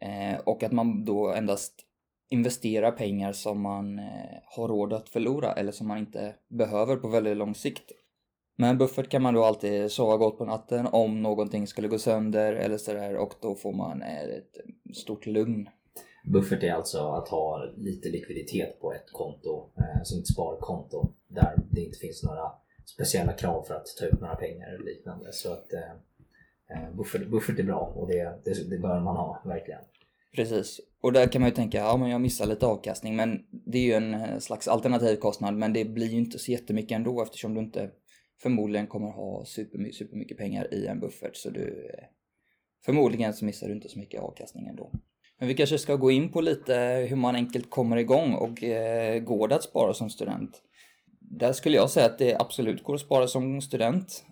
Eh, 0.00 0.40
och 0.44 0.62
att 0.62 0.72
man 0.72 1.04
då 1.04 1.32
endast 1.32 1.74
investerar 2.28 2.90
pengar 2.90 3.32
som 3.32 3.60
man 3.60 3.98
eh, 3.98 4.04
har 4.44 4.68
råd 4.68 4.92
att 4.92 5.08
förlora 5.08 5.52
eller 5.52 5.72
som 5.72 5.88
man 5.88 5.98
inte 5.98 6.34
behöver 6.48 6.96
på 6.96 7.08
väldigt 7.08 7.36
lång 7.36 7.54
sikt. 7.54 7.92
Med 8.58 8.70
en 8.70 8.78
buffert 8.78 9.08
kan 9.08 9.22
man 9.22 9.34
då 9.34 9.44
alltid 9.44 9.92
sova 9.92 10.16
gott 10.16 10.38
på 10.38 10.44
natten 10.44 10.86
om 10.86 11.22
någonting 11.22 11.66
skulle 11.66 11.88
gå 11.88 11.98
sönder 11.98 12.52
eller 12.52 12.78
sådär 12.78 13.16
och 13.16 13.34
då 13.40 13.54
får 13.54 13.72
man 13.72 14.02
eh, 14.02 14.22
ett 14.22 14.56
stort 14.96 15.26
lugn. 15.26 15.68
Buffert 16.24 16.62
är 16.62 16.72
alltså 16.72 16.98
att 16.98 17.28
ha 17.28 17.64
lite 17.76 18.08
likviditet 18.08 18.80
på 18.80 18.92
ett 18.92 19.12
konto, 19.12 19.70
eh, 19.76 20.02
som 20.02 20.18
ett 20.18 20.26
sparkonto 20.26 21.12
där 21.28 21.58
det 21.70 21.80
inte 21.80 21.98
finns 21.98 22.22
några 22.22 22.52
speciella 22.84 23.32
krav 23.32 23.62
för 23.62 23.74
att 23.74 23.86
ta 24.00 24.06
ut 24.06 24.20
några 24.20 24.34
pengar 24.34 24.68
eller 24.68 24.84
liknande. 24.84 25.32
Så 25.32 25.52
att 25.52 25.72
eh, 25.72 25.80
eh 25.80 25.96
Eh, 26.74 26.96
buffert, 26.96 27.28
buffert 27.28 27.58
är 27.58 27.62
bra 27.62 27.92
och 27.96 28.08
det, 28.08 28.40
det, 28.44 28.70
det 28.70 28.78
bör 28.78 29.00
man 29.00 29.16
ha 29.16 29.42
verkligen. 29.44 29.80
Precis. 30.36 30.80
Och 31.00 31.12
där 31.12 31.26
kan 31.26 31.40
man 31.42 31.50
ju 31.50 31.54
tänka, 31.54 31.78
ja 31.78 31.96
men 31.96 32.10
jag 32.10 32.20
missar 32.20 32.46
lite 32.46 32.66
avkastning 32.66 33.16
men 33.16 33.44
det 33.50 33.78
är 33.78 33.82
ju 33.82 33.92
en 33.92 34.14
eh, 34.14 34.38
slags 34.38 34.68
alternativ 34.68 35.16
kostnad 35.16 35.54
men 35.54 35.72
det 35.72 35.84
blir 35.84 36.06
ju 36.06 36.18
inte 36.18 36.38
så 36.38 36.52
jättemycket 36.52 36.96
ändå 36.96 37.22
eftersom 37.22 37.54
du 37.54 37.60
inte 37.60 37.90
förmodligen 38.42 38.86
kommer 38.86 39.10
ha 39.10 39.44
supermycket, 39.44 39.96
supermycket 39.96 40.38
pengar 40.38 40.74
i 40.74 40.86
en 40.86 41.00
buffert 41.00 41.36
så 41.36 41.50
du 41.50 41.90
eh, 41.94 42.04
förmodligen 42.84 43.34
så 43.34 43.44
missar 43.44 43.66
du 43.66 43.74
inte 43.74 43.88
så 43.88 43.98
mycket 43.98 44.20
avkastning 44.20 44.66
ändå. 44.66 44.92
Men 45.38 45.48
vi 45.48 45.54
kanske 45.54 45.78
ska 45.78 45.96
gå 45.96 46.10
in 46.10 46.32
på 46.32 46.40
lite 46.40 47.06
hur 47.08 47.16
man 47.16 47.34
enkelt 47.34 47.70
kommer 47.70 47.96
igång 47.96 48.34
och 48.34 48.62
eh, 48.62 49.20
går 49.20 49.48
det 49.48 49.54
att 49.54 49.62
spara 49.62 49.94
som 49.94 50.10
student? 50.10 50.62
Där 51.20 51.52
skulle 51.52 51.76
jag 51.76 51.90
säga 51.90 52.06
att 52.06 52.18
det 52.18 52.36
absolut 52.40 52.82
går 52.82 52.94
att 52.94 53.00
spara 53.00 53.26
som 53.26 53.60
student. 53.60 54.24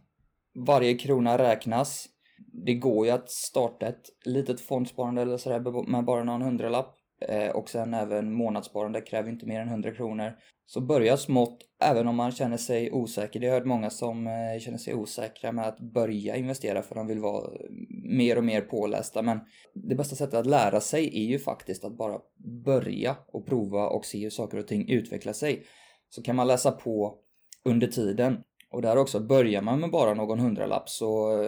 Varje 0.66 0.94
krona 0.94 1.38
räknas 1.38 2.08
det 2.36 2.74
går 2.74 3.06
ju 3.06 3.12
att 3.12 3.30
starta 3.30 3.86
ett 3.86 4.10
litet 4.24 4.60
fondsparande 4.60 5.22
eller 5.22 5.36
sådär 5.36 5.90
med 5.90 6.04
bara 6.04 6.24
någon 6.24 6.42
hundralapp. 6.42 6.96
Eh, 7.28 7.50
och 7.50 7.68
sen 7.68 7.94
även 7.94 8.32
månadssparande 8.32 9.00
kräver 9.00 9.30
inte 9.30 9.46
mer 9.46 9.60
än 9.60 9.68
100 9.68 9.94
kronor. 9.94 10.32
Så 10.66 10.80
börja 10.80 11.16
smått 11.16 11.58
även 11.82 12.08
om 12.08 12.16
man 12.16 12.32
känner 12.32 12.56
sig 12.56 12.92
osäker. 12.92 13.40
Det 13.40 13.46
har 13.46 13.54
hört 13.54 13.66
många 13.66 13.90
som 13.90 14.26
eh, 14.26 14.60
känner 14.60 14.78
sig 14.78 14.94
osäkra 14.94 15.52
med 15.52 15.68
att 15.68 15.80
börja 15.80 16.36
investera 16.36 16.82
för 16.82 16.94
de 16.94 17.06
vill 17.06 17.18
vara 17.18 17.44
eh, 17.44 17.70
mer 18.04 18.38
och 18.38 18.44
mer 18.44 18.60
pålästa. 18.60 19.22
Men 19.22 19.40
det 19.74 19.94
bästa 19.94 20.16
sättet 20.16 20.34
att 20.34 20.46
lära 20.46 20.80
sig 20.80 21.06
är 21.06 21.30
ju 21.30 21.38
faktiskt 21.38 21.84
att 21.84 21.96
bara 21.96 22.18
börja 22.64 23.16
och 23.32 23.46
prova 23.46 23.88
och 23.88 24.04
se 24.04 24.22
hur 24.22 24.30
saker 24.30 24.58
och 24.58 24.66
ting 24.66 24.88
utvecklar 24.88 25.32
sig. 25.32 25.64
Så 26.08 26.22
kan 26.22 26.36
man 26.36 26.46
läsa 26.46 26.72
på 26.72 27.18
under 27.64 27.86
tiden. 27.86 28.36
Och 28.70 28.82
där 28.82 28.96
också, 28.96 29.20
börjar 29.20 29.62
man 29.62 29.80
med 29.80 29.90
bara 29.90 30.14
någon 30.14 30.40
hundralapp 30.40 30.88
så 30.88 31.38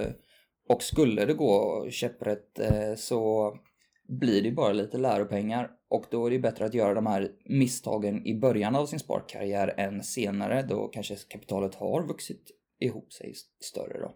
och 0.69 0.83
skulle 0.83 1.25
det 1.25 1.35
gå 1.35 1.87
käpprätt 1.91 2.59
eh, 2.59 2.95
så 2.97 3.53
blir 4.09 4.43
det 4.43 4.51
bara 4.51 4.73
lite 4.73 4.99
läropengar 4.99 5.71
och 5.89 6.05
då 6.11 6.27
är 6.27 6.31
det 6.31 6.39
bättre 6.39 6.65
att 6.65 6.75
göra 6.75 6.95
de 6.95 7.07
här 7.07 7.31
misstagen 7.45 8.27
i 8.27 8.35
början 8.35 8.77
av 8.77 8.87
sin 8.87 8.99
sparkarriär 8.99 9.75
än 9.77 10.03
senare 10.03 10.63
då 10.63 10.89
kanske 10.89 11.17
kapitalet 11.29 11.75
har 11.75 12.07
vuxit 12.09 12.51
ihop 12.81 13.13
sig 13.13 13.33
större 13.61 14.01
då. 14.01 14.15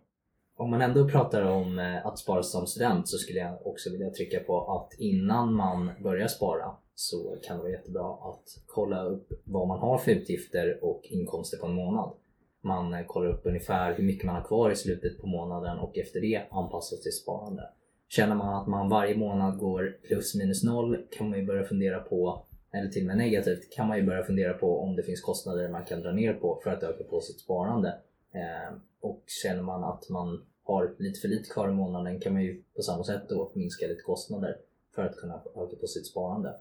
Om 0.57 0.71
man 0.71 0.83
ändå 0.83 1.09
pratar 1.09 1.43
om 1.43 1.79
eh, 1.79 2.07
att 2.07 2.19
spara 2.19 2.43
som 2.43 2.67
student 2.67 3.09
så 3.09 3.19
skulle 3.19 3.39
jag 3.39 3.67
också 3.67 3.91
vilja 3.91 4.11
trycka 4.11 4.41
på 4.41 4.71
att 4.73 5.01
innan 5.01 5.55
man 5.55 5.91
börjar 6.03 6.29
spara 6.29 6.77
så 6.95 7.39
kan 7.43 7.57
det 7.57 7.63
vara 7.63 7.73
jättebra 7.73 8.13
att 8.13 8.45
kolla 8.67 9.05
upp 9.05 9.29
vad 9.45 9.69
man 9.69 9.79
har 9.79 9.99
för 9.99 10.11
utgifter 10.11 10.85
och 10.85 11.01
inkomster 11.05 11.59
på 11.59 11.67
en 11.67 11.75
månad. 11.75 12.13
Man 12.61 12.95
eh, 12.95 13.07
kollar 13.07 13.31
upp 13.31 13.47
ungefär 13.47 13.95
hur 13.95 14.05
mycket 14.05 14.27
man 14.27 14.35
har 14.35 14.45
kvar 14.45 14.71
i 14.71 14.77
slutet 14.77 15.21
på 15.21 15.27
månaden 15.27 15.79
och 15.79 15.99
efter 15.99 16.21
det 16.21 16.43
anpassar 16.51 16.97
sig 16.97 17.13
sparande. 17.13 17.63
Känner 18.09 18.35
man 18.35 18.63
att 18.63 18.67
man 18.67 18.89
varje 18.89 19.17
månad 19.17 19.59
går 19.59 19.97
plus 20.03 20.35
minus 20.35 20.65
noll 20.65 21.07
kan 21.11 21.31
man 21.31 21.39
ju 21.39 21.47
börja 21.47 21.65
fundera 21.65 22.01
på, 22.01 22.47
eller 22.73 22.89
till 22.89 23.03
och 23.03 23.07
med 23.07 23.17
negativt, 23.17 23.73
kan 23.73 23.89
man 23.89 23.97
ju 23.97 24.07
börja 24.07 24.25
fundera 24.25 24.53
på 24.53 24.81
om 24.81 24.97
det 24.97 25.03
finns 25.03 25.21
kostnader 25.21 25.69
man 25.69 25.85
kan 25.85 26.01
dra 26.01 26.13
ner 26.13 26.35
på 26.35 26.61
för 26.65 26.71
att 26.71 26.83
öka 26.83 27.05
på 27.05 27.21
sitt 27.21 27.41
sparande. 27.41 27.89
Eh, 28.33 28.77
och 29.01 29.25
känner 29.43 29.63
man 29.63 29.85
att 29.85 30.09
man 30.09 30.45
har 30.63 30.95
lite 30.99 31.21
för 31.21 31.29
lite 31.29 31.51
kvar 31.51 31.69
i 31.69 31.73
månaden 31.73 32.21
kan 32.21 32.33
man 32.33 32.43
ju 32.43 32.63
på 32.77 32.83
samma 32.83 33.05
sätt 33.05 33.23
då 33.29 33.53
minska 33.55 33.87
lite 33.87 34.03
kostnader 34.03 34.57
för 34.95 35.05
att 35.05 35.17
kunna 35.17 35.35
öka 35.35 35.77
på 35.81 35.87
sitt 35.87 36.07
sparande. 36.07 36.55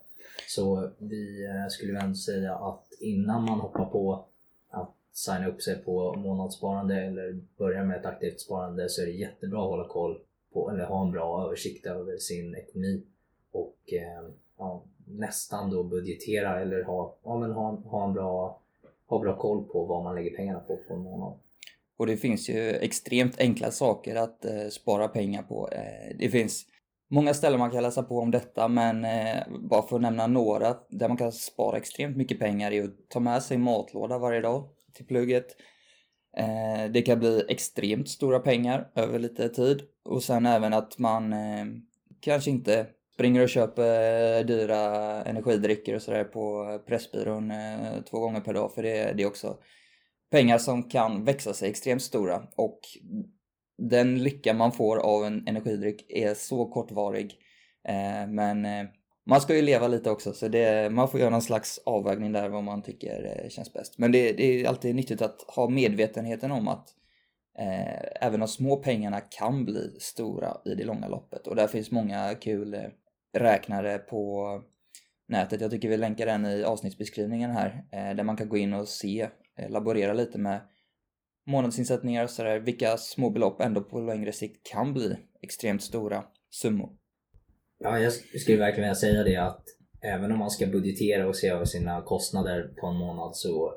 Så 0.47 0.91
vi 0.97 1.45
eh, 1.45 1.67
skulle 1.69 1.93
väl 1.93 2.15
säga 2.15 2.55
att 2.55 2.87
innan 2.99 3.45
man 3.45 3.59
hoppar 3.59 3.85
på 3.85 4.25
att 4.69 4.95
signa 5.19 5.47
upp 5.47 5.61
sig 5.61 5.75
på 5.75 6.15
månadssparande 6.15 6.95
eller 6.95 7.39
börja 7.57 7.83
med 7.83 7.99
ett 7.99 8.05
aktivt 8.05 8.39
sparande 8.39 8.89
så 8.89 9.01
är 9.01 9.05
det 9.05 9.11
jättebra 9.11 9.61
att 9.61 9.69
hålla 9.69 9.87
koll 9.87 10.19
på 10.53 10.71
eller 10.71 10.85
ha 10.85 11.05
en 11.05 11.11
bra 11.11 11.45
översikt 11.45 11.85
över 11.85 12.17
sin 12.17 12.55
ekonomi 12.55 13.03
och 13.51 13.93
eh, 13.93 14.29
ja, 14.57 14.83
nästan 15.07 15.69
då 15.69 15.83
budgetera 15.83 16.61
eller 16.61 16.83
ha, 16.83 17.15
ja, 17.23 17.37
men 17.37 17.51
ha, 17.51 17.71
ha, 17.71 18.07
en 18.07 18.13
bra, 18.13 18.61
ha 19.07 19.19
bra 19.19 19.37
koll 19.37 19.63
på 19.63 19.85
vad 19.85 20.03
man 20.03 20.15
lägger 20.15 20.35
pengarna 20.35 20.59
på 20.59 20.77
på 20.87 20.93
en 20.93 20.99
månad. 20.99 21.33
Och 21.97 22.07
det 22.07 22.17
finns 22.17 22.49
ju 22.49 22.69
extremt 22.69 23.39
enkla 23.39 23.71
saker 23.71 24.15
att 24.15 24.45
eh, 24.45 24.67
spara 24.67 25.07
pengar 25.07 25.43
på. 25.43 25.69
Eh, 25.71 26.17
det 26.19 26.29
finns 26.29 26.65
många 27.07 27.33
ställen 27.33 27.59
man 27.59 27.71
kan 27.71 27.83
läsa 27.83 28.03
på 28.03 28.19
om 28.19 28.31
detta 28.31 28.67
men 28.67 29.05
eh, 29.05 29.43
bara 29.59 29.81
för 29.81 29.95
att 29.95 30.01
nämna 30.01 30.27
några 30.27 30.77
där 30.89 31.07
man 31.07 31.17
kan 31.17 31.31
spara 31.31 31.77
extremt 31.77 32.17
mycket 32.17 32.39
pengar 32.39 32.71
är 32.71 32.83
att 32.83 33.09
ta 33.09 33.19
med 33.19 33.43
sig 33.43 33.57
matlåda 33.57 34.17
varje 34.17 34.41
dag 34.41 34.69
till 34.93 35.05
plugget. 35.05 35.55
Eh, 36.37 36.91
det 36.91 37.01
kan 37.01 37.19
bli 37.19 37.45
extremt 37.49 38.09
stora 38.09 38.39
pengar 38.39 38.91
över 38.95 39.19
lite 39.19 39.49
tid 39.49 39.81
och 40.05 40.23
sen 40.23 40.45
även 40.45 40.73
att 40.73 40.97
man 40.97 41.33
eh, 41.33 41.65
kanske 42.19 42.49
inte 42.49 42.87
springer 43.13 43.43
och 43.43 43.49
köper 43.49 44.37
eh, 44.39 44.45
dyra 44.45 44.81
energidrycker 45.23 45.95
och 45.95 46.01
sådär 46.01 46.23
på 46.23 46.69
eh, 46.71 46.77
Pressbyrån 46.77 47.51
eh, 47.51 48.01
två 48.09 48.19
gånger 48.19 48.41
per 48.41 48.53
dag 48.53 48.73
för 48.73 48.83
det, 48.83 49.13
det 49.13 49.23
är 49.23 49.27
också 49.27 49.57
pengar 50.31 50.57
som 50.57 50.83
kan 50.83 51.23
växa 51.23 51.53
sig 51.53 51.69
extremt 51.69 52.01
stora 52.01 52.43
och 52.55 52.79
den 53.77 54.23
lycka 54.23 54.53
man 54.53 54.71
får 54.71 54.97
av 54.97 55.25
en 55.25 55.47
energidryck 55.47 56.05
är 56.09 56.33
så 56.33 56.65
kortvarig. 56.65 57.37
Eh, 57.87 58.27
men 58.27 58.65
eh, 58.65 58.85
man 59.29 59.41
ska 59.41 59.55
ju 59.55 59.61
leva 59.61 59.87
lite 59.87 60.11
också 60.11 60.33
så 60.33 60.47
det, 60.47 60.91
man 60.91 61.09
får 61.09 61.19
göra 61.19 61.29
någon 61.29 61.41
slags 61.41 61.79
avvägning 61.85 62.31
där 62.31 62.49
vad 62.49 62.63
man 62.63 62.81
tycker 62.81 63.43
eh, 63.43 63.49
känns 63.49 63.73
bäst. 63.73 63.97
Men 63.97 64.11
det, 64.11 64.31
det 64.31 64.43
är 64.43 64.67
alltid 64.67 64.95
nyttigt 64.95 65.21
att 65.21 65.41
ha 65.41 65.69
medvetenheten 65.69 66.51
om 66.51 66.67
att 66.67 66.87
eh, 67.59 68.25
även 68.27 68.39
de 68.39 68.47
små 68.47 68.75
pengarna 68.75 69.19
kan 69.21 69.65
bli 69.65 69.95
stora 69.99 70.57
i 70.65 70.75
det 70.75 70.83
långa 70.83 71.07
loppet 71.07 71.47
och 71.47 71.55
där 71.55 71.67
finns 71.67 71.91
många 71.91 72.35
kul 72.35 72.73
eh, 72.73 72.81
räknare 73.37 73.97
på 73.97 74.45
nätet. 75.27 75.61
Jag 75.61 75.71
tycker 75.71 75.89
vi 75.89 75.97
länkar 75.97 76.25
den 76.25 76.45
i 76.45 76.63
avsnittsbeskrivningen 76.63 77.51
här 77.51 77.83
eh, 77.91 78.15
där 78.15 78.23
man 78.23 78.37
kan 78.37 78.49
gå 78.49 78.57
in 78.57 78.73
och 78.73 78.87
se, 78.87 79.29
eh, 79.57 79.69
laborera 79.69 80.13
lite 80.13 80.37
med 80.37 80.61
månadsinsättningar 81.47 82.23
och 82.23 82.29
sådär, 82.29 82.59
vilka 82.59 82.97
små 82.97 83.29
belopp 83.29 83.61
ändå 83.61 83.81
på 83.81 83.99
längre 83.99 84.31
sikt 84.31 84.71
kan 84.71 84.93
bli 84.93 85.17
extremt 85.41 85.83
stora 85.83 86.23
summor. 86.49 86.98
Ja, 87.81 87.99
jag 87.99 88.13
skulle 88.13 88.57
verkligen 88.57 88.83
vilja 88.83 88.95
säga 88.95 89.23
det 89.23 89.35
att 89.35 89.63
även 90.01 90.31
om 90.31 90.39
man 90.39 90.51
ska 90.51 90.67
budgetera 90.67 91.27
och 91.27 91.35
se 91.35 91.47
över 91.47 91.65
sina 91.65 92.01
kostnader 92.01 92.73
på 92.81 92.87
en 92.87 92.95
månad 92.95 93.35
så 93.35 93.73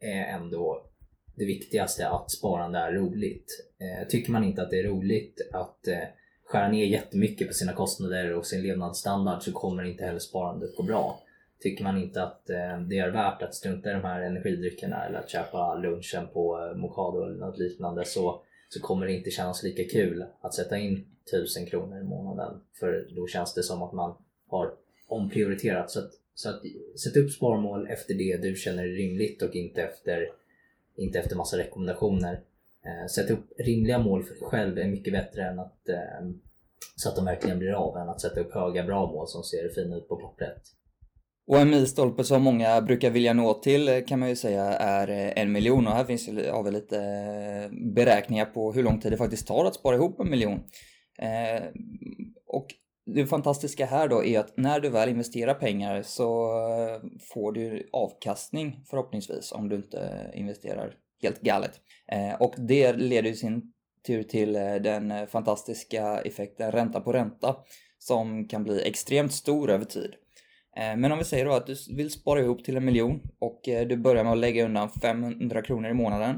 är 0.00 0.24
ändå 0.24 0.90
det 1.36 1.44
viktigaste 1.44 2.08
att 2.08 2.30
sparande 2.30 2.78
är 2.78 2.92
roligt. 2.92 3.46
Eh, 3.80 4.08
tycker 4.08 4.32
man 4.32 4.44
inte 4.44 4.62
att 4.62 4.70
det 4.70 4.78
är 4.78 4.88
roligt 4.88 5.50
att 5.52 5.88
eh, 5.88 5.98
skära 6.44 6.68
ner 6.68 6.84
jättemycket 6.84 7.48
på 7.48 7.54
sina 7.54 7.72
kostnader 7.72 8.32
och 8.32 8.46
sin 8.46 8.62
levnadsstandard 8.62 9.42
så 9.42 9.52
kommer 9.52 9.84
inte 9.84 10.04
heller 10.04 10.18
sparandet 10.18 10.76
gå 10.76 10.82
bra. 10.82 11.20
Tycker 11.60 11.84
man 11.84 12.02
inte 12.02 12.22
att 12.22 12.50
eh, 12.50 12.80
det 12.88 12.98
är 12.98 13.10
värt 13.10 13.42
att 13.42 13.54
strunta 13.54 13.90
i 13.90 13.92
de 13.92 14.04
här 14.04 14.20
energidryckerna 14.20 15.06
eller 15.06 15.18
att 15.18 15.30
köpa 15.30 15.74
lunchen 15.74 16.28
på 16.32 16.72
Mocado 16.76 16.76
Mokado 16.76 17.26
eller 17.26 17.46
något 17.46 17.58
liknande 17.58 18.04
så, 18.04 18.42
så 18.68 18.80
kommer 18.80 19.06
det 19.06 19.12
inte 19.12 19.30
kännas 19.30 19.62
lika 19.62 19.84
kul 19.84 20.24
att 20.40 20.54
sätta 20.54 20.78
in 20.78 21.13
1000 21.32 21.66
kronor 21.66 22.00
i 22.00 22.04
månaden. 22.04 22.60
För 22.80 23.08
då 23.16 23.26
känns 23.26 23.54
det 23.54 23.62
som 23.62 23.82
att 23.82 23.92
man 23.92 24.14
har 24.48 24.74
omprioriterat. 25.08 25.90
Så 25.90 25.98
att, 25.98 26.10
så 26.34 26.48
att 26.48 26.62
sätt 27.04 27.16
upp 27.16 27.30
sparmål 27.30 27.86
efter 27.90 28.14
det 28.14 28.36
du 28.36 28.56
känner 28.56 28.84
är 28.84 28.88
rimligt 28.88 29.42
och 29.42 29.54
inte 29.54 29.82
efter, 29.82 30.28
inte 30.96 31.18
efter 31.18 31.36
massa 31.36 31.58
rekommendationer. 31.58 32.40
Eh, 32.84 33.08
sätt 33.10 33.30
upp 33.30 33.44
rimliga 33.58 33.98
mål 33.98 34.24
för 34.24 34.34
dig 34.34 34.42
själv 34.42 34.78
är 34.78 34.88
mycket 34.88 35.12
bättre 35.12 35.42
än 35.42 35.58
att 35.58 35.88
eh, 35.88 36.30
så 36.96 37.08
att 37.08 37.16
de 37.16 37.24
verkligen 37.24 37.58
blir 37.58 37.72
av 37.72 37.96
än 37.96 38.08
att 38.08 38.20
sätta 38.20 38.40
upp 38.40 38.54
höga 38.54 38.82
bra 38.82 39.12
mål 39.12 39.28
som 39.28 39.42
ser 39.42 39.68
fina 39.68 39.96
ut 39.96 40.08
på 40.08 40.16
pappret. 40.16 40.62
Och 41.46 41.58
en 41.58 41.70
milstolpe 41.70 42.24
som 42.24 42.42
många 42.42 42.80
brukar 42.80 43.10
vilja 43.10 43.32
nå 43.32 43.54
till 43.54 43.88
eh, 43.88 44.00
kan 44.06 44.18
man 44.18 44.28
ju 44.28 44.36
säga 44.36 44.64
är 44.64 45.10
eh, 45.10 45.42
en 45.42 45.52
miljon 45.52 45.86
och 45.86 45.92
här 45.92 46.04
finns 46.04 46.28
har 46.28 46.62
vi 46.62 46.70
lite 46.70 46.98
eh, 46.98 47.94
beräkningar 47.94 48.44
på 48.44 48.72
hur 48.72 48.82
lång 48.82 49.00
tid 49.00 49.12
det 49.12 49.16
faktiskt 49.16 49.46
tar 49.46 49.64
att 49.64 49.74
spara 49.74 49.96
ihop 49.96 50.20
en 50.20 50.30
miljon. 50.30 50.60
Eh, 51.18 51.62
och 52.46 52.66
det 53.06 53.26
fantastiska 53.26 53.86
här 53.86 54.08
då 54.08 54.24
är 54.24 54.40
att 54.40 54.56
när 54.56 54.80
du 54.80 54.88
väl 54.88 55.08
investerar 55.08 55.54
pengar 55.54 56.02
så 56.02 56.58
eh, 56.58 57.00
får 57.32 57.52
du 57.52 57.88
avkastning 57.92 58.80
förhoppningsvis 58.90 59.52
om 59.52 59.68
du 59.68 59.76
inte 59.76 60.30
investerar 60.34 60.94
helt 61.22 61.40
galet. 61.40 61.80
Eh, 62.12 62.34
och 62.34 62.54
det 62.58 62.92
leder 62.92 63.30
i 63.30 63.34
sin 63.34 63.72
tur 64.06 64.22
till 64.22 64.52
den 64.52 65.26
fantastiska 65.26 66.20
effekten 66.20 66.72
ränta 66.72 67.00
på 67.00 67.12
ränta 67.12 67.56
som 67.98 68.48
kan 68.48 68.64
bli 68.64 68.88
extremt 68.88 69.32
stor 69.32 69.70
över 69.70 69.84
tid. 69.84 70.14
Men 70.76 71.12
om 71.12 71.18
vi 71.18 71.24
säger 71.24 71.44
då 71.44 71.52
att 71.52 71.66
du 71.66 71.74
vill 71.96 72.10
spara 72.10 72.40
ihop 72.40 72.64
till 72.64 72.76
en 72.76 72.84
miljon 72.84 73.20
och 73.38 73.60
du 73.64 73.96
börjar 73.96 74.24
med 74.24 74.32
att 74.32 74.38
lägga 74.38 74.64
undan 74.64 74.90
500 74.90 75.62
kronor 75.62 75.90
i 75.90 75.94
månaden. 75.94 76.36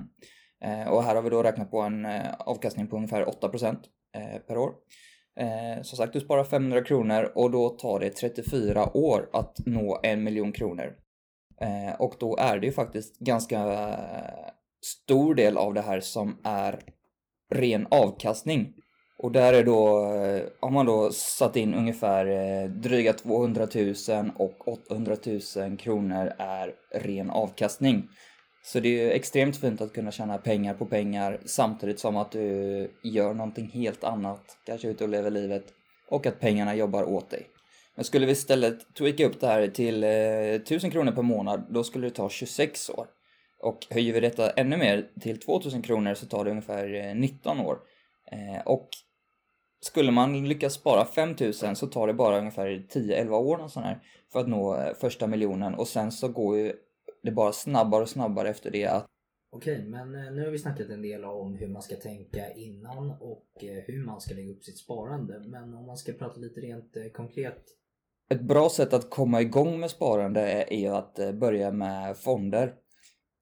Och 0.91 1.03
här 1.03 1.15
har 1.15 1.23
vi 1.23 1.31
då 1.31 1.43
räknat 1.43 1.71
på 1.71 1.81
en 1.81 2.07
avkastning 2.39 2.87
på 2.87 2.97
ungefär 2.97 3.25
8% 3.25 3.77
Eh, 4.17 4.39
per 4.39 4.59
år. 4.59 4.73
Eh, 5.41 5.83
som 5.83 5.97
sagt, 5.97 6.13
du 6.13 6.21
sparar 6.21 6.45
500 6.45 6.85
kronor 6.85 7.33
och 7.35 7.51
då 7.51 7.69
tar 7.69 8.01
det 8.01 8.11
34 8.11 8.97
år 8.97 9.29
att 9.33 9.57
nå 9.67 10.01
en 10.03 10.25
miljon 10.25 10.53
kronor. 10.53 10.97
Eh, 11.61 12.01
och 12.01 12.15
då 12.21 12.37
är 12.37 12.59
det 12.59 12.67
ju 12.67 12.73
faktiskt 12.73 13.19
ganska 13.19 13.91
stor 14.85 15.35
del 15.35 15.57
av 15.57 15.75
det 15.75 15.81
här 15.81 16.01
som 16.01 16.41
är 16.45 16.81
ren 17.55 17.87
avkastning. 17.91 18.73
Och 19.19 19.33
där 19.33 19.53
är 19.53 19.65
då, 19.65 19.99
har 20.61 20.71
man 20.71 20.87
då 20.87 21.11
satt 21.13 21.57
in 21.57 21.75
ungefär 21.75 22.69
dryga 22.69 23.13
200 23.13 23.67
000 23.75 23.95
och 24.37 24.69
800 24.69 25.17
000 25.57 25.77
kronor 25.77 26.33
är 26.39 26.75
ren 26.95 27.31
avkastning. 27.31 28.09
Så 28.67 28.81
det 28.81 28.89
är 28.89 29.05
ju 29.05 29.11
extremt 29.11 29.57
fint 29.57 29.81
att 29.81 29.93
kunna 29.93 30.11
tjäna 30.11 30.39
pengar 30.39 30.75
på 30.75 30.87
pengar 30.87 31.41
samtidigt 31.45 32.01
som 32.01 32.17
att 32.17 32.33
du 32.33 32.91
gör 33.03 33.35
någonting 33.35 33.71
helt 33.75 34.05
annat, 34.05 34.59
kanske 34.67 34.89
ute 34.89 35.05
och 35.05 35.11
lever 35.11 35.31
livet, 35.31 35.65
och 36.09 36.27
att 36.27 36.41
pengarna 36.41 36.75
jobbar 36.75 37.05
åt 37.05 37.31
dig. 37.31 37.47
Men 37.95 38.05
skulle 38.05 38.27
vi 38.27 38.33
istället 38.33 38.95
tweaka 38.95 39.27
upp 39.27 39.41
det 39.41 39.47
här 39.47 39.69
till 39.69 40.05
eh, 40.05 40.11
1000 40.11 40.91
kronor 40.91 41.13
per 41.13 41.23
månad, 41.23 41.67
då 41.71 41.85
skulle 41.85 42.07
det 42.07 42.15
ta 42.15 42.29
26 42.29 42.91
år. 42.91 43.07
Och 43.63 43.87
höjer 43.91 44.13
vi 44.13 44.21
detta 44.21 44.51
ännu 44.51 44.77
mer 44.77 45.09
till 45.21 45.41
2000 45.41 45.83
kronor 45.83 46.15
så 46.15 46.27
tar 46.27 46.45
det 46.45 46.51
ungefär 46.51 46.95
eh, 46.95 47.15
19 47.15 47.61
år. 47.61 47.79
Eh, 48.33 48.67
och 48.67 48.89
skulle 49.81 50.13
man 50.13 50.49
lyckas 50.49 50.75
spara 50.75 51.05
5000 51.05 51.77
så 51.77 51.87
tar 51.87 52.07
det 52.07 52.15
bara 52.15 52.39
ungefär 52.39 52.87
10-11 52.95 53.31
år 53.31 53.69
sån 53.69 53.83
här, 53.83 53.99
för 54.33 54.41
att 54.41 54.49
nå 54.49 54.77
eh, 54.77 54.95
första 55.01 55.27
miljonen 55.27 55.75
och 55.75 55.89
sen 55.89 56.13
så 56.13 56.29
går 56.29 56.59
ju 56.59 56.73
det 57.27 57.33
bara 57.33 57.53
snabbare 57.53 58.03
och 58.03 58.09
snabbare 58.09 58.51
efter 58.51 58.71
det 58.71 58.87
att 58.87 59.07
Okej, 59.51 59.85
men 59.85 60.15
eh, 60.15 60.33
nu 60.33 60.45
har 60.45 60.51
vi 60.51 60.59
snackat 60.59 60.91
en 60.91 61.03
del 61.03 61.25
om 61.25 61.55
hur 61.55 61.69
man 61.69 61.83
ska 61.83 61.97
tänka 61.97 62.53
innan 62.53 63.11
och 63.11 63.47
eh, 63.63 63.85
hur 63.87 64.05
man 64.05 64.21
ska 64.21 64.35
lägga 64.35 64.53
upp 64.53 64.65
sitt 64.65 64.79
sparande. 64.79 65.43
Men 65.47 65.75
om 65.75 65.87
man 65.87 65.97
ska 65.97 66.13
prata 66.13 66.41
lite 66.41 66.61
rent 66.61 67.13
konkret. 67.13 67.65
Ett 68.31 68.43
bra 68.43 68.69
sätt 68.69 68.93
att 68.93 69.11
komma 69.11 69.41
igång 69.41 69.81
med 69.81 69.91
sparande 69.91 70.41
är 70.63 70.77
ju 70.77 70.89
att 70.89 71.15
börja 71.41 71.73
med 71.73 72.17
fonder. 72.17 72.75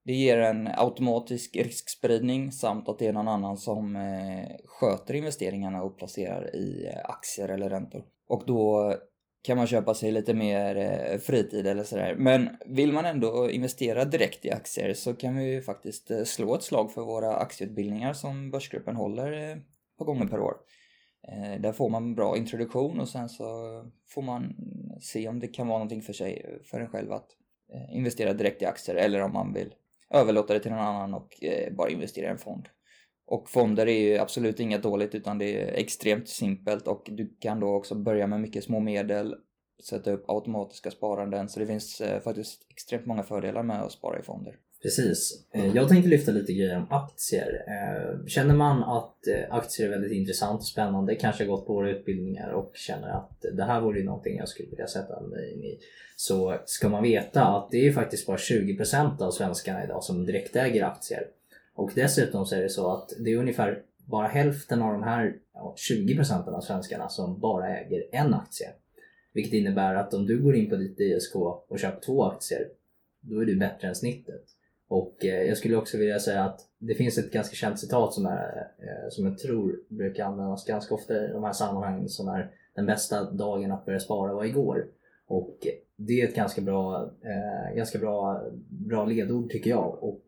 Det 0.05 0.13
ger 0.13 0.39
en 0.39 0.69
automatisk 0.77 1.57
riskspridning 1.57 2.53
samt 2.53 2.89
att 2.89 2.99
det 2.99 3.07
är 3.07 3.13
någon 3.13 3.29
annan 3.29 3.57
som 3.57 3.97
eh, 3.97 4.57
sköter 4.65 5.15
investeringarna 5.15 5.83
och 5.83 5.99
placerar 5.99 6.57
i 6.57 6.87
eh, 6.87 7.11
aktier 7.11 7.49
eller 7.49 7.71
räntor. 7.71 8.05
Och 8.29 8.43
då 8.47 8.95
kan 9.45 9.57
man 9.57 9.67
köpa 9.67 9.95
sig 9.95 10.13
lite 10.13 10.35
mer 10.35 10.77
eh, 10.77 11.19
fritid 11.19 11.67
eller 11.67 11.85
sådär. 11.85 12.15
Men 12.19 12.57
vill 12.67 12.93
man 12.93 13.05
ändå 13.05 13.51
investera 13.51 14.05
direkt 14.05 14.45
i 14.45 14.51
aktier 14.51 14.95
så 14.95 15.15
kan 15.15 15.37
vi 15.37 15.45
ju 15.45 15.63
faktiskt 15.63 16.11
eh, 16.11 16.25
slå 16.25 16.55
ett 16.55 16.63
slag 16.63 16.93
för 16.93 17.03
våra 17.03 17.37
aktieutbildningar 17.37 18.13
som 18.13 18.51
Börsgruppen 18.51 18.97
håller 18.97 19.33
eh, 19.33 19.51
ett 19.51 19.99
par 19.99 20.05
gånger 20.05 20.27
per 20.27 20.41
år. 20.41 20.55
Där 21.59 21.73
får 21.73 21.91
man 21.91 22.15
bra 22.15 22.37
introduktion 22.37 23.01
och 23.01 23.09
sen 23.09 23.29
så 23.29 23.45
får 24.09 24.23
man 24.23 24.57
se 25.01 25.29
om 25.29 25.41
det 25.41 25.49
kan 25.49 25.69
vara 25.69 25.79
någonting 25.79 26.03
för 26.03 26.13
sig, 26.13 26.61
för 26.65 26.81
en 26.81 26.89
själv 26.89 27.13
att 27.13 27.27
investera 27.93 28.33
direkt 28.33 28.63
i 28.63 28.65
aktier 28.65 28.97
eller 28.97 29.21
om 29.21 29.33
man 29.33 29.53
vill 29.53 29.75
överlåta 30.11 30.55
det 30.55 30.61
till 30.61 30.71
någon 30.71 30.81
annan 30.81 31.15
och 31.15 31.29
bara 31.71 31.91
investera 31.91 32.27
i 32.27 32.31
en 32.31 32.39
fond. 32.39 32.69
Och 33.27 33.51
fonder 33.51 33.87
är 33.87 34.01
ju 34.01 34.19
absolut 34.19 34.61
inget 34.61 34.83
dåligt 34.83 35.15
utan 35.15 35.39
det 35.39 35.63
är 35.63 35.73
extremt 35.75 36.29
simpelt 36.29 36.89
och 36.89 37.09
du 37.11 37.37
kan 37.41 37.61
då 37.61 37.75
också 37.75 37.95
börja 37.95 38.27
med 38.27 38.41
mycket 38.41 38.65
små 38.65 38.81
medel 38.81 39.35
sätta 39.85 40.13
upp 40.13 40.25
automatiska 40.31 40.91
sparanden. 40.91 41.49
Så 41.49 41.61
det 41.61 41.67
finns 41.67 42.01
eh, 42.01 42.21
faktiskt 42.21 42.67
extremt 42.71 43.07
många 43.07 43.23
fördelar 43.23 43.63
med 43.63 43.83
att 43.83 43.93
spara 43.93 44.19
i 44.19 44.23
fonder. 44.23 44.57
Precis. 44.83 45.47
Eh, 45.55 45.77
jag 45.77 45.89
tänkte 45.89 46.09
lyfta 46.09 46.33
lite 46.33 46.53
grejer 46.53 46.77
om 46.77 46.87
aktier. 46.91 47.65
Eh, 47.69 48.27
känner 48.27 48.55
man 48.55 48.83
att 48.83 49.17
aktier 49.51 49.87
är 49.87 49.91
väldigt 49.91 50.13
intressant 50.13 50.61
och 50.61 50.67
spännande, 50.67 51.15
kanske 51.15 51.45
gått 51.45 51.67
på 51.67 51.75
våra 51.75 51.91
utbildningar 51.91 52.51
och 52.51 52.71
känner 52.75 53.09
att 53.09 53.45
det 53.57 53.65
här 53.65 53.81
vore 53.81 54.05
någonting 54.05 54.37
jag 54.37 54.49
skulle 54.49 54.71
vilja 54.71 54.87
sätta 54.87 55.21
mig 55.21 55.53
in 55.53 55.65
i. 55.65 55.79
Så 56.17 56.57
ska 56.65 56.89
man 56.89 57.03
veta 57.03 57.45
att 57.45 57.71
det 57.71 57.87
är 57.89 57.93
faktiskt 57.93 58.27
bara 58.27 58.37
20% 58.37 59.23
av 59.23 59.31
svenskarna 59.31 59.85
idag 59.85 60.05
som 60.05 60.27
direktäger 60.27 60.85
aktier. 60.85 61.27
Och 61.75 61.91
dessutom 61.95 62.47
så 62.47 62.55
är 62.55 62.63
det 62.63 62.69
så 62.69 62.93
att 62.93 63.13
det 63.21 63.33
är 63.33 63.37
ungefär 63.37 63.83
bara 64.07 64.27
hälften 64.27 64.83
av 64.83 64.93
de 64.93 65.03
här 65.03 65.37
20% 65.91 66.49
av 66.49 66.61
svenskarna 66.61 67.09
som 67.09 67.41
bara 67.41 67.79
äger 67.79 68.05
en 68.13 68.35
aktie. 68.35 68.69
Vilket 69.33 69.53
innebär 69.53 69.95
att 69.95 70.15
om 70.15 70.27
du 70.27 70.43
går 70.43 70.57
in 70.57 70.71
på 70.71 70.77
ditt 70.77 71.01
ISK 71.01 71.37
och 71.37 71.79
köper 71.79 72.01
två 72.01 72.25
aktier, 72.25 72.69
då 73.21 73.41
är 73.41 73.47
du 73.47 73.57
bättre 73.57 73.89
än 73.89 73.95
snittet. 73.95 74.45
Och 74.89 75.25
eh, 75.25 75.43
jag 75.43 75.57
skulle 75.57 75.77
också 75.77 75.99
vilja 75.99 76.19
säga 76.19 76.45
att 76.45 76.61
det 76.79 76.95
finns 76.95 77.19
ett 77.19 77.33
ganska 77.33 77.55
känt 77.55 77.79
citat 77.79 78.15
som, 78.15 78.27
är, 78.27 78.69
eh, 78.79 79.09
som 79.11 79.27
jag 79.27 79.39
tror 79.39 79.81
brukar 79.89 80.25
användas 80.25 80.65
ganska 80.65 80.95
ofta 80.95 81.25
i 81.25 81.29
de 81.33 81.45
här 81.45 81.53
sammanhangen 81.53 82.09
som 82.09 82.29
är 82.29 82.51
den 82.75 82.87
bästa 82.87 83.31
dagen 83.31 83.73
att 83.73 83.87
börja 83.87 84.01
spara 84.01 84.35
var 84.35 84.45
igår. 84.45 84.87
Och 85.27 85.59
det 85.97 86.21
är 86.21 86.29
ett 86.29 86.35
ganska 86.35 86.61
bra, 86.61 87.11
eh, 87.23 87.77
ganska 87.77 87.99
bra, 87.99 88.43
bra 88.69 89.05
ledord 89.05 89.51
tycker 89.51 89.71
jag. 89.71 90.03
Och 90.03 90.25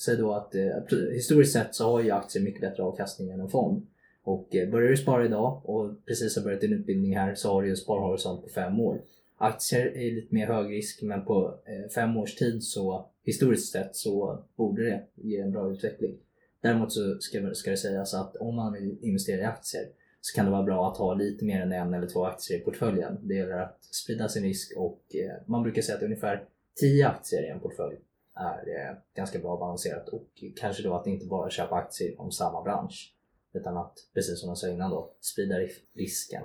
sig 0.00 0.14
säg 0.14 0.22
då 0.22 0.32
att 0.32 0.54
eh, 0.54 1.08
historiskt 1.12 1.52
sett 1.52 1.74
så 1.74 1.84
har 1.84 2.02
ju 2.02 2.10
aktier 2.10 2.42
mycket 2.42 2.60
bättre 2.60 2.82
avkastning 2.82 3.30
än 3.30 3.40
en 3.40 3.48
fond. 3.48 3.86
Och 4.22 4.56
eh, 4.56 4.70
börjar 4.70 4.90
du 4.90 4.96
spara 4.96 5.24
idag 5.24 5.62
och 5.64 6.06
precis 6.06 6.36
har 6.36 6.42
börjat 6.42 6.60
din 6.60 6.72
utbildning 6.72 7.16
här 7.16 7.34
så 7.34 7.52
har 7.52 7.62
du 7.62 7.70
en 7.70 7.76
sparhorisont 7.76 8.42
på 8.42 8.48
fem 8.48 8.80
år. 8.80 9.02
Aktier 9.38 9.86
är 9.96 10.12
lite 10.12 10.34
mer 10.34 10.46
hög 10.46 10.72
risk 10.72 11.02
men 11.02 11.24
på 11.24 11.60
eh, 11.66 11.90
fem 11.90 12.16
års 12.16 12.34
tid 12.34 12.62
så 12.64 13.10
historiskt 13.24 13.72
sett 13.72 13.96
så 13.96 14.44
borde 14.56 14.84
det 14.84 15.02
ge 15.14 15.38
en 15.38 15.52
bra 15.52 15.72
utveckling. 15.72 16.16
Däremot 16.62 16.92
så 16.92 17.16
ska, 17.20 17.54
ska 17.54 17.70
det 17.70 17.76
sägas 17.76 18.14
att 18.14 18.36
om 18.36 18.56
man 18.56 18.72
vill 18.72 18.98
investera 19.02 19.40
i 19.40 19.44
aktier 19.44 19.84
så 20.20 20.36
kan 20.36 20.44
det 20.44 20.50
vara 20.50 20.62
bra 20.62 20.90
att 20.90 20.98
ha 20.98 21.14
lite 21.14 21.44
mer 21.44 21.60
än 21.60 21.72
en 21.72 21.94
eller 21.94 22.06
två 22.06 22.24
aktier 22.24 22.58
i 22.58 22.60
portföljen. 22.60 23.18
Det 23.22 23.34
gäller 23.34 23.58
att 23.58 23.84
sprida 23.84 24.28
sin 24.28 24.42
risk 24.42 24.72
och 24.76 25.02
eh, 25.14 25.46
man 25.46 25.62
brukar 25.62 25.82
säga 25.82 25.96
att 25.96 26.02
ungefär 26.02 26.44
10 26.80 27.08
aktier 27.08 27.42
i 27.42 27.48
en 27.48 27.60
portfölj 27.60 27.96
är 28.34 28.90
eh, 28.90 28.96
ganska 29.16 29.38
bra 29.38 29.56
balanserat. 29.56 30.08
Och 30.08 30.28
kanske 30.60 30.82
då 30.82 30.94
att 30.94 31.06
inte 31.06 31.26
bara 31.26 31.50
köpa 31.50 31.74
aktier 31.74 32.20
om 32.20 32.32
samma 32.32 32.62
bransch 32.62 33.14
utan 33.54 33.76
att, 33.76 33.94
precis 34.14 34.40
som 34.40 34.48
jag 34.48 34.58
sa 34.58 34.68
innan 34.68 34.90
då, 34.90 35.14
sprida 35.20 35.54
risken. 35.94 36.42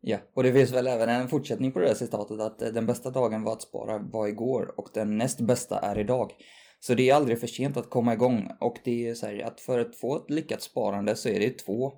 Ja, 0.00 0.18
och 0.34 0.42
det 0.42 0.52
finns 0.52 0.72
väl 0.72 0.86
även 0.86 1.08
en 1.08 1.28
fortsättning 1.28 1.72
på 1.72 1.78
det 1.78 1.86
där 1.86 1.94
citatet 1.94 2.40
att 2.40 2.62
eh, 2.62 2.68
den 2.68 2.86
bästa 2.86 3.10
dagen 3.10 3.42
var 3.42 3.52
att 3.52 3.62
spara 3.62 3.98
var 3.98 4.28
igår 4.28 4.74
och 4.76 4.88
den 4.94 5.18
näst 5.18 5.40
bästa 5.40 5.78
är 5.78 5.98
idag. 5.98 6.32
Så 6.80 6.94
det 6.94 7.10
är 7.10 7.14
aldrig 7.14 7.40
för 7.40 7.46
sent 7.46 7.76
att 7.76 7.90
komma 7.90 8.12
igång. 8.12 8.50
Och 8.60 8.76
det 8.84 9.08
är 9.08 9.14
så 9.14 9.26
här 9.26 9.42
att 9.42 9.60
för 9.60 9.78
att 9.78 9.96
få 9.96 10.16
ett 10.16 10.30
lyckat 10.30 10.62
sparande 10.62 11.16
så 11.16 11.28
är 11.28 11.40
det 11.40 11.58
två 11.58 11.92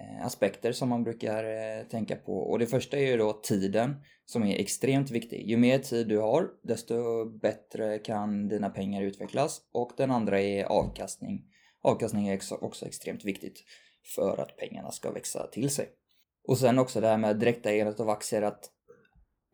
Eh, 0.00 0.26
aspekter 0.26 0.72
som 0.72 0.88
man 0.88 1.04
brukar 1.04 1.44
eh, 1.44 1.84
tänka 1.90 2.16
på 2.16 2.38
och 2.38 2.58
det 2.58 2.66
första 2.66 2.96
är 2.96 3.06
ju 3.06 3.16
då 3.16 3.32
tiden 3.32 3.94
som 4.24 4.42
är 4.42 4.60
extremt 4.60 5.10
viktig. 5.10 5.48
Ju 5.48 5.56
mer 5.56 5.78
tid 5.78 6.08
du 6.08 6.18
har 6.18 6.48
desto 6.62 7.24
bättre 7.24 7.98
kan 7.98 8.48
dina 8.48 8.70
pengar 8.70 9.02
utvecklas 9.02 9.60
och 9.72 9.92
den 9.96 10.10
andra 10.10 10.40
är 10.40 10.64
avkastning. 10.64 11.44
Avkastning 11.82 12.28
är 12.28 12.40
också 12.64 12.86
extremt 12.86 13.24
viktigt 13.24 13.64
för 14.14 14.40
att 14.40 14.56
pengarna 14.56 14.90
ska 14.90 15.10
växa 15.10 15.46
till 15.46 15.70
sig. 15.70 15.88
Och 16.48 16.58
sen 16.58 16.78
också 16.78 17.00
det 17.00 17.08
här 17.08 17.18
med 17.18 17.36
direktägandet 17.36 18.00
av 18.00 18.10
aktier 18.10 18.42
att 18.42 18.70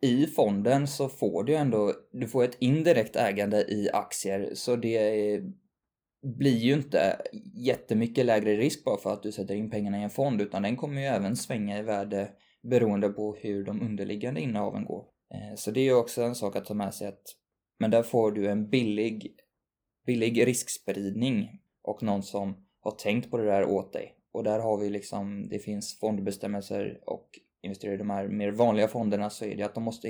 i 0.01 0.27
fonden 0.27 0.87
så 0.87 1.09
får 1.09 1.43
du 1.43 1.55
ändå, 1.55 1.93
du 2.11 2.27
får 2.27 2.43
ett 2.43 2.57
indirekt 2.59 3.15
ägande 3.15 3.61
i 3.61 3.89
aktier 3.93 4.51
så 4.53 4.75
det 4.75 5.41
blir 6.23 6.57
ju 6.57 6.73
inte 6.73 7.21
jättemycket 7.53 8.25
lägre 8.25 8.55
risk 8.55 8.83
bara 8.83 8.97
för 8.97 9.13
att 9.13 9.23
du 9.23 9.31
sätter 9.31 9.55
in 9.55 9.69
pengarna 9.69 9.99
i 9.99 10.03
en 10.03 10.09
fond 10.09 10.41
utan 10.41 10.61
den 10.61 10.75
kommer 10.75 11.01
ju 11.01 11.07
även 11.07 11.35
svänga 11.35 11.79
i 11.79 11.81
värde 11.81 12.29
beroende 12.63 13.09
på 13.09 13.35
hur 13.35 13.65
de 13.65 13.81
underliggande 13.81 14.41
innehaven 14.41 14.85
går. 14.85 15.05
Eh, 15.33 15.55
så 15.55 15.71
det 15.71 15.79
är 15.79 15.83
ju 15.83 15.93
också 15.93 16.21
en 16.21 16.35
sak 16.35 16.55
att 16.55 16.65
ta 16.65 16.73
med 16.73 16.93
sig 16.93 17.07
att 17.07 17.23
men 17.79 17.91
där 17.91 18.03
får 18.03 18.31
du 18.31 18.47
en 18.47 18.69
billig, 18.69 19.35
billig 20.05 20.47
riskspridning 20.47 21.49
och 21.81 22.03
någon 22.03 22.23
som 22.23 22.65
har 22.79 22.91
tänkt 22.91 23.31
på 23.31 23.37
det 23.37 23.45
där 23.45 23.65
åt 23.65 23.93
dig 23.93 24.15
och 24.31 24.43
där 24.43 24.59
har 24.59 24.77
vi 24.77 24.89
liksom, 24.89 25.49
det 25.49 25.59
finns 25.59 25.99
fondbestämmelser 25.99 26.99
och 27.05 27.29
investerar 27.61 27.93
i 27.93 27.97
de 27.97 28.09
här 28.09 28.27
mer 28.27 28.51
vanliga 28.51 28.87
fonderna 28.87 29.29
så 29.29 29.45
är 29.45 29.55
det 29.55 29.63
att 29.63 29.75
de 29.75 29.83
måste 29.83 30.09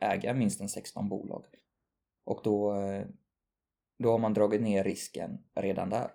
äga 0.00 0.34
minst 0.34 0.60
en 0.60 0.68
16 0.68 1.08
bolag. 1.08 1.44
Och 2.24 2.40
då, 2.44 2.80
eh, 2.80 3.06
då 3.98 4.10
har 4.10 4.18
man 4.18 4.34
dragit 4.34 4.62
ner 4.62 4.84
risken 4.84 5.38
redan 5.54 5.90
där. 5.90 6.10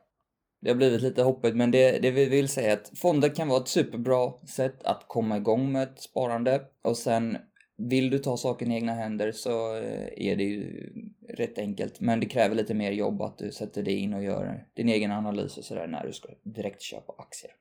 Det 0.61 0.69
har 0.69 0.75
blivit 0.75 1.01
lite 1.01 1.23
hoppigt 1.23 1.55
men 1.55 1.71
det, 1.71 1.99
det 1.99 2.11
vi 2.11 2.25
vill 2.25 2.49
säga 2.49 2.71
är 2.71 2.73
att 2.73 2.91
fonder 2.95 3.29
kan 3.29 3.47
vara 3.47 3.61
ett 3.61 3.67
superbra 3.67 4.33
sätt 4.47 4.83
att 4.83 5.03
komma 5.07 5.37
igång 5.37 5.71
med 5.71 5.83
ett 5.83 6.01
sparande 6.01 6.61
och 6.81 6.97
sen 6.97 7.37
vill 7.77 8.09
du 8.09 8.19
ta 8.19 8.37
saken 8.37 8.71
i 8.71 8.75
egna 8.75 8.93
händer 8.93 9.31
så 9.31 9.75
eh, 9.75 10.07
är 10.17 10.35
det 10.35 10.43
ju 10.43 10.89
rätt 11.29 11.57
enkelt. 11.57 11.99
Men 11.99 12.19
det 12.19 12.25
kräver 12.25 12.55
lite 12.55 12.73
mer 12.73 12.91
jobb 12.91 13.21
att 13.21 13.37
du 13.37 13.51
sätter 13.51 13.83
dig 13.83 13.95
in 13.95 14.13
och 14.13 14.23
gör 14.23 14.67
din 14.73 14.89
egen 14.89 15.11
analys 15.11 15.57
och 15.57 15.63
sådär 15.63 15.87
när 15.87 16.07
du 16.07 16.13
ska 16.13 16.29
direkt 16.43 16.81
köpa 16.81 17.13
aktier. 17.17 17.51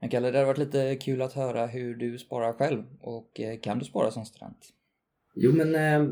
Men 0.00 0.10
Kalle, 0.10 0.30
det 0.30 0.38
hade 0.38 0.46
varit 0.46 0.58
lite 0.58 0.96
kul 0.96 1.22
att 1.22 1.32
höra 1.32 1.66
hur 1.66 1.94
du 1.94 2.18
sparar 2.18 2.52
själv 2.52 2.84
och 3.00 3.40
eh, 3.40 3.58
kan 3.58 3.78
du 3.78 3.84
spara 3.84 4.10
som 4.10 4.24
student? 4.24 4.72
Jo 5.38 5.52
men 5.52 5.74
eh, 5.74 6.08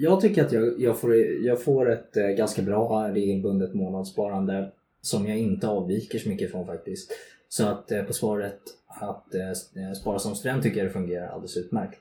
jag 0.00 0.20
tycker 0.20 0.44
att 0.44 0.52
jag, 0.52 0.80
jag, 0.80 0.98
får, 0.98 1.16
jag 1.16 1.62
får 1.62 1.90
ett 1.90 2.16
eh, 2.16 2.26
ganska 2.26 2.62
bra 2.62 3.08
regelbundet 3.08 3.74
månadssparande 3.74 4.72
som 5.00 5.26
jag 5.26 5.38
inte 5.38 5.68
avviker 5.68 6.18
så 6.18 6.28
mycket 6.28 6.50
från 6.50 6.66
faktiskt. 6.66 7.12
Så 7.48 7.66
att 7.66 7.92
eh, 7.92 8.02
på 8.02 8.12
svaret 8.12 8.60
att 8.86 9.34
eh, 9.34 9.48
eh, 9.48 9.92
spara 10.00 10.18
som 10.18 10.34
student 10.34 10.62
tycker 10.62 10.78
jag 10.78 10.86
det 10.86 10.92
fungerar 10.92 11.28
alldeles 11.28 11.56
utmärkt. 11.56 11.98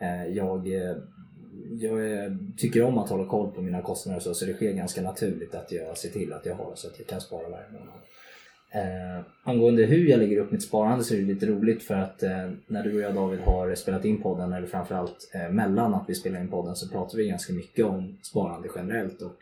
Eh, 0.00 0.26
jag, 0.26 0.74
eh, 0.74 0.96
jag 1.70 2.12
eh, 2.12 2.32
tycker 2.56 2.82
om 2.82 2.98
att 2.98 3.10
hålla 3.10 3.28
koll 3.28 3.50
på 3.50 3.62
mina 3.62 3.82
kostnader 3.82 4.20
så, 4.20 4.34
så 4.34 4.44
det 4.44 4.54
sker 4.54 4.72
ganska 4.72 5.02
naturligt 5.02 5.54
att 5.54 5.72
jag 5.72 5.98
ser 5.98 6.08
till 6.08 6.32
att 6.32 6.46
jag 6.46 6.54
har 6.54 6.72
så 6.74 6.88
att 6.88 6.98
jag 6.98 7.06
kan 7.06 7.20
spara 7.20 7.48
varje 7.48 7.70
månad. 7.72 7.98
Eh, 8.70 9.24
angående 9.42 9.84
hur 9.84 10.08
jag 10.08 10.18
lägger 10.18 10.38
upp 10.38 10.50
mitt 10.50 10.62
sparande 10.62 11.04
så 11.04 11.14
är 11.14 11.18
det 11.18 11.24
lite 11.24 11.46
roligt 11.46 11.82
för 11.82 11.94
att 11.94 12.22
eh, 12.22 12.50
när 12.66 12.82
du 12.82 12.94
och 12.94 13.00
jag 13.00 13.14
David 13.14 13.40
har 13.40 13.74
spelat 13.74 14.04
in 14.04 14.22
podden 14.22 14.52
eller 14.52 14.66
framförallt 14.66 15.30
eh, 15.34 15.50
mellan 15.50 15.94
att 15.94 16.04
vi 16.08 16.14
spelar 16.14 16.40
in 16.40 16.48
podden 16.48 16.76
så 16.76 16.88
pratar 16.88 17.18
vi 17.18 17.28
ganska 17.28 17.52
mycket 17.52 17.84
om 17.84 18.18
sparande 18.22 18.68
generellt 18.76 19.22
och 19.22 19.32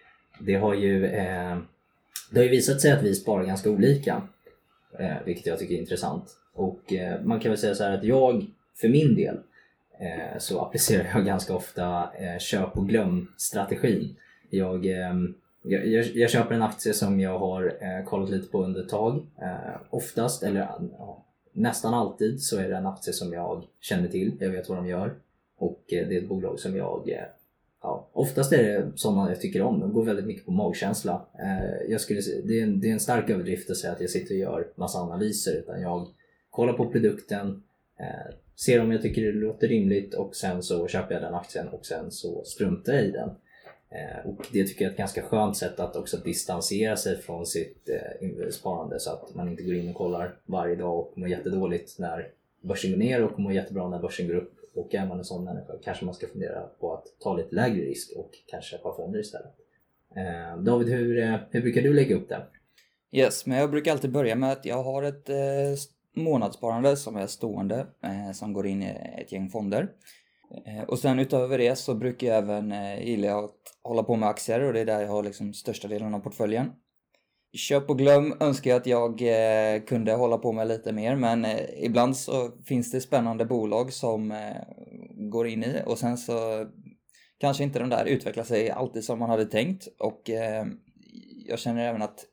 det 0.41 0.55
har 0.55 0.75
ju, 0.75 1.07
eh, 1.07 1.59
det 2.31 2.39
har 2.39 2.45
ju 2.45 2.51
visat 2.51 2.81
sig 2.81 2.93
att 2.93 3.03
vi 3.03 3.15
sparar 3.15 3.45
ganska 3.45 3.71
olika 3.71 4.23
eh, 4.99 5.17
vilket 5.25 5.47
jag 5.47 5.59
tycker 5.59 5.75
är 5.75 5.79
intressant 5.79 6.37
och 6.55 6.93
eh, 6.93 7.23
man 7.23 7.41
kan 7.41 7.51
väl 7.51 7.59
säga 7.59 7.75
så 7.75 7.85
här 7.85 7.99
att 7.99 8.05
jag 8.05 8.47
för 8.75 8.89
min 8.89 9.15
del 9.15 9.37
Eh, 9.99 10.39
så 10.39 10.61
applicerar 10.61 11.09
jag 11.15 11.27
ganska 11.27 11.55
ofta 11.55 12.11
eh, 12.19 12.39
köp 12.39 12.77
och 12.77 12.89
glöm-strategin. 12.89 14.17
Jag, 14.51 14.87
ehm, 14.87 15.35
jag, 15.69 15.87
jag, 15.87 16.07
jag, 16.07 16.31
köper 16.31 16.55
en 16.55 16.63
aktie 16.63 16.95
som 16.95 17.21
jag 17.21 17.39
har 17.39 17.77
eh, 17.81 18.05
kollat 18.05 18.31
lite 18.31 18.49
på 18.49 18.65
under 18.65 18.83
ett 18.83 18.89
tag. 18.89 19.27
Eh, 19.43 19.81
oftast, 19.91 20.43
eller 20.43 20.61
ja, 20.99 21.25
nästan 21.53 21.95
alltid, 21.95 22.43
så 22.43 22.59
är 22.59 22.69
det 22.69 22.77
en 22.77 22.87
aktie 22.87 23.13
som 23.13 23.33
jag 23.33 23.65
känner 23.81 24.09
till. 24.09 24.33
Jag 24.41 24.51
vet 24.51 24.69
vad 24.69 24.79
de 24.79 24.87
gör. 24.87 25.15
Och 25.59 25.83
eh, 25.93 26.09
det 26.09 26.17
är 26.17 26.23
ett 26.23 26.29
bolag 26.29 26.61
som 26.61 26.77
jag 26.77 27.09
eh, 27.09 27.25
Ja, 27.83 28.09
oftast 28.13 28.53
är 28.53 28.63
det 28.63 28.93
sådana 28.95 29.29
jag 29.29 29.41
tycker 29.41 29.63
om. 29.63 29.81
De 29.81 29.93
går 29.93 30.05
väldigt 30.05 30.27
mycket 30.27 30.45
på 30.45 30.53
magkänsla. 30.53 31.27
jag 31.89 32.01
skulle, 32.01 32.21
det, 32.45 32.61
är 32.61 32.63
en, 32.63 32.81
det 32.81 32.89
är 32.89 32.93
en 32.93 33.01
stark 33.01 33.31
överdrift 33.31 33.71
att 33.71 33.77
säga 33.77 33.93
att 33.93 34.01
jag 34.01 34.11
sitter 34.11 34.35
och 34.35 34.41
gör 34.41 34.69
massa 34.75 34.99
analyser. 34.99 35.53
Utan 35.59 35.81
jag 35.81 36.09
kollar 36.51 36.73
på 36.73 36.91
produkten, 36.91 37.63
ser 38.57 38.81
om 38.81 38.93
jag 38.93 39.03
tycker 39.03 39.23
det 39.23 39.33
låter 39.33 39.69
rimligt 39.69 40.15
och 40.15 40.37
sen 40.37 40.63
så 40.63 40.89
köper 40.89 41.15
jag 41.15 41.23
den 41.23 41.35
aktien 41.35 41.69
och 41.69 41.87
sen 41.87 42.11
så 42.11 42.45
struntar 42.45 42.93
jag 42.93 43.05
i 43.05 43.11
den. 43.11 43.31
Eh, 43.91 44.31
och 44.31 44.47
det 44.53 44.67
tycker 44.67 44.85
jag 44.85 44.89
är 44.89 44.93
ett 44.93 44.99
ganska 44.99 45.23
skönt 45.23 45.57
sätt 45.57 45.81
att 45.81 45.97
också 45.97 46.17
distansera 46.17 46.97
sig 46.97 47.17
från 47.17 47.47
sitt 47.47 47.89
eh, 47.89 48.49
sparande 48.51 49.01
så 49.01 49.11
att 49.11 49.35
man 49.35 49.49
inte 49.49 49.63
går 49.63 49.75
in 49.75 49.89
och 49.89 49.95
kollar 49.95 50.39
varje 50.47 50.77
dag 50.77 50.99
och 50.99 51.19
mår 51.19 51.29
jättedåligt 51.29 51.99
när 51.99 52.29
börsen 52.61 52.91
går 52.91 52.99
ner 52.99 53.25
och 53.25 53.39
mår 53.41 53.53
jättebra 53.53 53.89
när 53.89 53.99
börsen 53.99 54.29
går 54.29 54.35
upp. 54.35 54.53
Och 54.75 54.95
är 54.95 55.07
man 55.07 55.19
en 55.19 55.25
sån 55.25 55.45
människa 55.45 55.73
kanske 55.85 56.05
man 56.05 56.15
ska 56.15 56.27
fundera 56.27 56.63
på 56.81 56.95
att 56.95 57.05
ta 57.21 57.37
lite 57.37 57.55
lägre 57.55 57.85
risk 57.85 58.13
och 58.17 58.31
kanske 58.47 58.71
köpa 58.71 58.97
fonder 58.97 59.21
istället. 59.21 59.55
Eh, 60.17 60.63
David, 60.63 60.89
hur, 60.89 61.39
hur 61.51 61.63
brukar 61.63 61.83
du 61.83 61.93
lägga 61.93 62.17
upp 62.17 62.29
det? 62.29 62.43
Yes, 63.13 63.47
men 63.47 63.59
jag 63.59 63.71
brukar 63.71 63.93
alltid 63.93 64.13
börja 64.13 64.37
med 64.37 64.53
att 64.53 64.65
jag 64.65 64.83
har 64.83 65.03
ett 65.03 65.31
månadssparande 66.17 66.97
som 66.97 67.17
är 67.17 67.27
stående 67.27 67.87
som 68.35 68.53
går 68.53 68.67
in 68.67 68.83
i 68.83 68.97
ett 69.19 69.33
gäng 69.33 69.51
fonder. 69.51 69.89
Eh, 70.67 70.85
och 70.85 70.99
sen 70.99 71.19
utöver 71.19 71.59
det 71.59 71.77
så 71.77 71.95
brukar 71.95 72.27
jag 72.27 72.37
även 72.37 72.73
eh, 72.73 73.07
gilla 73.07 73.39
att 73.39 73.55
hålla 73.83 74.03
på 74.03 74.17
med 74.17 74.29
aktier 74.29 74.63
och 74.63 74.73
det 74.73 74.81
är 74.81 74.87
där 74.87 75.01
jag 75.01 75.09
har 75.09 75.23
liksom 75.23 75.55
största 75.55 75.89
delen 75.89 76.15
av 76.15 76.21
portföljen. 76.21 76.73
Köp 77.53 77.91
och 77.91 77.99
glöm 77.99 78.35
önskar 78.41 78.71
jag 78.71 78.81
att 78.81 78.87
jag 78.87 79.23
eh, 79.23 79.83
kunde 79.83 80.13
hålla 80.13 80.39
på 80.39 80.53
med 80.53 80.69
lite 80.69 80.93
mer 80.93 81.17
men 81.17 81.47
ibland 81.77 82.17
så 82.17 82.51
finns 82.65 82.91
det 82.91 83.01
spännande 83.01 83.45
bolag 83.45 83.93
som 83.93 84.35
går 85.31 85.47
in 85.47 85.65
i 85.65 85.83
och 85.87 85.99
sen 85.99 86.19
så 86.19 86.67
kanske 87.39 87.65
inte 87.65 87.79
de 87.79 87.89
där 87.89 88.05
utvecklar 88.05 88.45
sig 88.45 88.71
alltid 88.71 89.05
som 89.05 89.19
man 89.19 89.31
hade 89.31 89.45
tänkt 89.45 89.89
och 89.99 90.31
jag 91.47 91.59
känner 91.59 91.89
även 91.89 92.03
att 92.03 92.27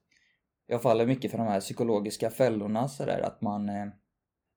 jag 0.67 0.81
faller 0.81 1.05
mycket 1.05 1.31
för 1.31 1.37
de 1.37 1.47
här 1.47 1.59
psykologiska 1.59 2.29
fällorna 2.29 2.87
sådär 2.87 3.19
att 3.19 3.41
man 3.41 3.69
eh, 3.69 3.85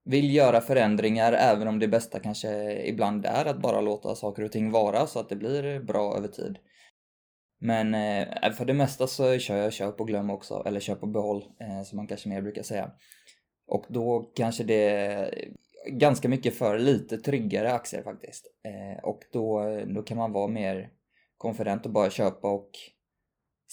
vill 0.07 0.35
göra 0.35 0.61
förändringar 0.61 1.33
även 1.33 1.69
om 1.69 1.79
det 1.79 1.89
bästa 1.89 2.21
kanske 2.21 2.83
ibland 2.87 3.27
är 3.27 3.45
att 3.45 3.63
bara 3.63 3.81
låta 3.81 4.15
saker 4.15 4.43
och 4.43 4.53
ting 4.53 4.71
vara 4.71 5.07
så 5.07 5.19
att 5.21 5.29
det 5.29 5.37
blir 5.37 5.81
bra 5.81 6.17
över 6.17 6.29
tid. 6.29 6.59
Men 7.61 7.95
eh, 7.95 8.53
för 8.53 8.65
det 8.65 8.75
mesta 8.75 9.07
så 9.07 9.39
kör 9.39 9.57
jag 9.57 9.73
köp 9.73 10.01
och 10.01 10.07
glöm 10.07 10.31
också, 10.31 10.63
eller 10.67 10.81
köp 10.81 11.03
och 11.03 11.09
behåll 11.09 11.45
eh, 11.61 11.83
som 11.83 11.97
man 11.97 12.07
kanske 12.07 12.29
mer 12.29 12.43
brukar 12.43 12.63
säga. 12.63 12.91
Och 13.67 13.87
då 13.89 14.33
kanske 14.35 14.65
det 14.65 14.91
är 14.91 15.49
ganska 15.91 16.29
mycket 16.29 16.55
för 16.55 16.79
lite 16.79 17.19
tryggare 17.19 17.73
aktier 17.73 18.03
faktiskt. 18.03 18.47
Eh, 18.65 19.05
och 19.05 19.21
då, 19.33 19.63
då 19.87 20.03
kan 20.03 20.17
man 20.17 20.33
vara 20.33 20.49
mer 20.49 20.91
konfident 21.39 21.87
och 21.87 21.93
bara 21.93 22.11
köpa 22.11 22.51
och 22.51 22.71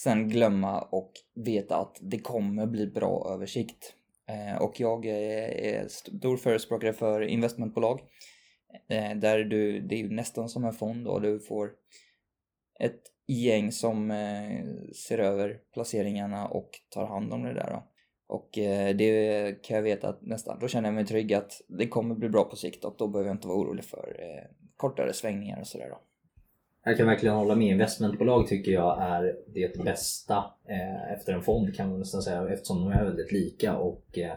sen 0.00 0.28
glömma 0.28 0.80
och 0.80 1.12
veta 1.34 1.76
att 1.76 1.98
det 2.00 2.18
kommer 2.18 2.66
bli 2.66 2.86
bra 2.86 3.30
översikt. 3.34 3.94
Eh, 4.28 4.62
och 4.62 4.80
jag 4.80 5.06
eh, 5.06 5.74
är 5.74 5.88
stor 5.88 6.36
förespråkare 6.36 6.92
för 6.92 7.20
investmentbolag. 7.20 8.00
Eh, 8.88 9.16
där 9.16 9.38
du, 9.38 9.80
det 9.80 10.00
är 10.00 10.08
nästan 10.08 10.48
som 10.48 10.64
en 10.64 10.72
fond 10.72 11.06
och 11.06 11.20
du 11.22 11.40
får 11.40 11.72
ett 12.80 13.02
gäng 13.26 13.72
som 13.72 14.10
ser 15.06 15.18
över 15.18 15.60
placeringarna 15.72 16.48
och 16.48 16.70
tar 16.88 17.06
hand 17.06 17.32
om 17.32 17.42
det 17.42 17.54
där. 17.54 17.70
Då. 17.70 17.90
Och 18.26 18.48
det 18.94 19.62
kan 19.62 19.76
jag 19.76 19.82
veta 19.82 20.08
att 20.08 20.22
nästan, 20.22 20.58
då 20.58 20.68
känner 20.68 20.88
jag 20.88 20.94
mig 20.94 21.06
trygg 21.06 21.34
att 21.34 21.60
det 21.68 21.88
kommer 21.88 22.14
bli 22.14 22.28
bra 22.28 22.44
på 22.44 22.56
sikt 22.56 22.84
och 22.84 22.94
då 22.98 23.08
behöver 23.08 23.28
jag 23.28 23.34
inte 23.34 23.48
vara 23.48 23.58
orolig 23.58 23.84
för 23.84 24.16
kortare 24.76 25.12
svängningar 25.12 25.60
och 25.60 25.66
sådär 25.66 25.88
då. 25.90 26.00
Jag 26.86 26.96
kan 26.96 27.06
verkligen 27.06 27.34
hålla 27.34 27.54
med. 27.54 27.68
Investmentbolag 27.68 28.46
tycker 28.46 28.72
jag 28.72 29.02
är 29.02 29.36
det 29.54 29.84
bästa 29.84 30.44
eh, 30.68 31.12
efter 31.12 31.32
en 31.32 31.42
fond 31.42 31.74
kan 31.74 31.90
man 31.90 31.98
nästan 31.98 32.22
säga 32.22 32.48
eftersom 32.48 32.80
de 32.80 32.92
är 32.92 33.04
väldigt 33.04 33.32
lika 33.32 33.76
och 33.76 34.18
eh, 34.18 34.32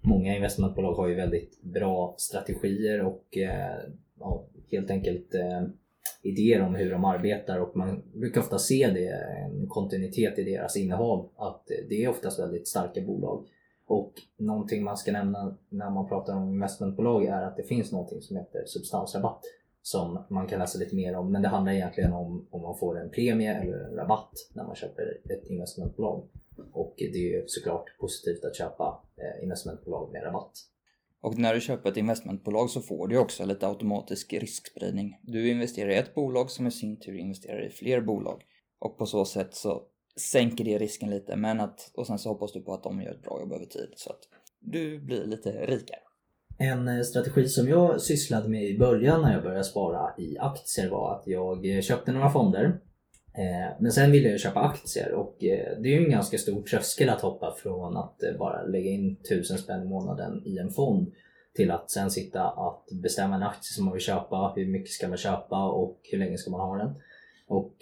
många 0.00 0.36
investmentbolag 0.36 0.94
har 0.94 1.08
ju 1.08 1.14
väldigt 1.14 1.62
bra 1.62 2.14
strategier 2.18 3.02
och 3.02 3.36
eh, 3.36 3.78
ja, 4.20 4.44
helt 4.70 4.90
enkelt 4.90 5.34
eh, 5.34 5.62
idéer 6.22 6.62
om 6.62 6.74
hur 6.74 6.90
de 6.90 7.04
arbetar 7.04 7.58
och 7.58 7.76
man 7.76 8.02
brukar 8.14 8.40
ofta 8.40 8.58
se 8.58 8.90
det, 8.94 9.08
en 9.44 9.68
kontinuitet 9.68 10.38
i 10.38 10.44
deras 10.44 10.76
innehav, 10.76 11.30
att 11.36 11.66
det 11.88 12.04
är 12.04 12.08
oftast 12.08 12.40
väldigt 12.40 12.68
starka 12.68 13.00
bolag. 13.00 13.46
Och 13.86 14.12
någonting 14.36 14.84
man 14.84 14.96
ska 14.96 15.12
nämna 15.12 15.56
när 15.68 15.90
man 15.90 16.08
pratar 16.08 16.36
om 16.36 16.48
investmentbolag 16.48 17.24
är 17.24 17.42
att 17.42 17.56
det 17.56 17.62
finns 17.62 17.92
någonting 17.92 18.20
som 18.22 18.36
heter 18.36 18.64
substansrabatt 18.66 19.40
som 19.86 20.24
man 20.30 20.46
kan 20.46 20.58
läsa 20.58 20.78
lite 20.78 20.96
mer 20.96 21.16
om. 21.16 21.32
Men 21.32 21.42
det 21.42 21.48
handlar 21.48 21.72
egentligen 21.72 22.12
om 22.12 22.48
om 22.50 22.62
man 22.62 22.78
får 22.78 23.00
en 23.00 23.10
premie 23.10 23.54
eller 23.54 23.78
en 23.78 23.94
rabatt 23.94 24.32
när 24.54 24.64
man 24.64 24.76
köper 24.76 25.02
ett 25.02 25.46
investmentbolag. 25.50 26.28
Och 26.72 26.94
det 26.96 27.04
är 27.04 27.40
ju 27.40 27.44
såklart 27.46 27.84
positivt 28.00 28.44
att 28.44 28.56
köpa 28.56 29.02
eh, 29.16 29.44
investmentbolag 29.44 30.12
med 30.12 30.22
rabatt. 30.22 30.52
Och 31.20 31.38
när 31.38 31.54
du 31.54 31.60
köper 31.60 31.90
ett 31.90 31.96
investmentbolag 31.96 32.70
så 32.70 32.80
får 32.80 33.08
du 33.08 33.18
också 33.18 33.44
lite 33.44 33.66
automatisk 33.66 34.32
riskspridning. 34.32 35.20
Du 35.22 35.50
investerar 35.50 35.90
i 35.90 35.96
ett 35.96 36.14
bolag 36.14 36.50
som 36.50 36.66
i 36.66 36.70
sin 36.70 37.00
tur 37.00 37.18
investerar 37.18 37.66
i 37.66 37.70
fler 37.70 38.00
bolag. 38.00 38.42
Och 38.78 38.98
på 38.98 39.06
så 39.06 39.24
sätt 39.24 39.54
så 39.54 39.82
sänker 40.16 40.64
det 40.64 40.78
risken 40.78 41.10
lite 41.10 41.36
men 41.36 41.60
att, 41.60 41.90
och 41.94 42.06
sen 42.06 42.18
så 42.18 42.28
hoppas 42.28 42.52
du 42.52 42.60
på 42.60 42.74
att 42.74 42.82
de 42.82 43.02
gör 43.02 43.14
ett 43.14 43.22
bra 43.22 43.40
jobb 43.40 43.52
över 43.52 43.66
tid 43.66 43.92
så 43.96 44.10
att 44.10 44.20
du 44.60 45.00
blir 45.00 45.24
lite 45.24 45.66
rikare. 45.66 46.00
En 46.58 46.88
eh, 46.88 47.02
strategi 47.02 47.48
som 47.48 47.68
jag 47.68 48.00
sysslade 48.00 48.48
med 48.48 48.64
i 48.64 48.78
början 48.78 49.22
när 49.22 49.32
jag 49.32 49.42
började 49.42 49.64
spara 49.64 50.14
i 50.18 50.38
aktier 50.38 50.90
var 50.90 51.14
att 51.14 51.22
jag 51.26 51.66
eh, 51.66 51.80
köpte 51.80 52.12
några 52.12 52.30
fonder. 52.30 52.64
Eh, 53.38 53.76
men 53.80 53.92
sen 53.92 54.12
ville 54.12 54.28
jag 54.28 54.40
köpa 54.40 54.60
aktier 54.60 55.12
och 55.12 55.36
det 55.40 55.88
är 55.88 56.00
ju 56.00 56.04
en 56.04 56.10
ganska 56.10 56.38
stor 56.38 56.62
tröskel 56.62 57.08
att 57.08 57.20
hoppa 57.20 57.54
från 57.62 57.96
att 57.96 58.18
bara 58.38 58.62
lägga 58.62 58.90
in 58.90 59.16
tusen 59.16 59.58
spänn 59.58 59.82
i 59.82 59.88
månaden 59.88 60.42
i 60.46 60.58
en 60.58 60.70
fond 60.70 61.12
till 61.54 61.70
att 61.70 61.90
sen 61.90 62.10
sitta 62.10 62.42
att 62.42 62.84
bestämma 63.02 63.34
en 63.36 63.42
aktie 63.42 63.74
som 63.74 63.84
man 63.84 63.94
vill 63.94 64.02
köpa, 64.02 64.52
hur 64.56 64.66
mycket 64.66 64.90
ska 64.90 65.08
man 65.08 65.16
köpa 65.16 65.68
och 65.68 66.00
hur 66.12 66.18
länge 66.18 66.38
ska 66.38 66.50
man 66.50 66.60
ha 66.60 66.76
den. 66.76 66.94
Och 67.48 67.74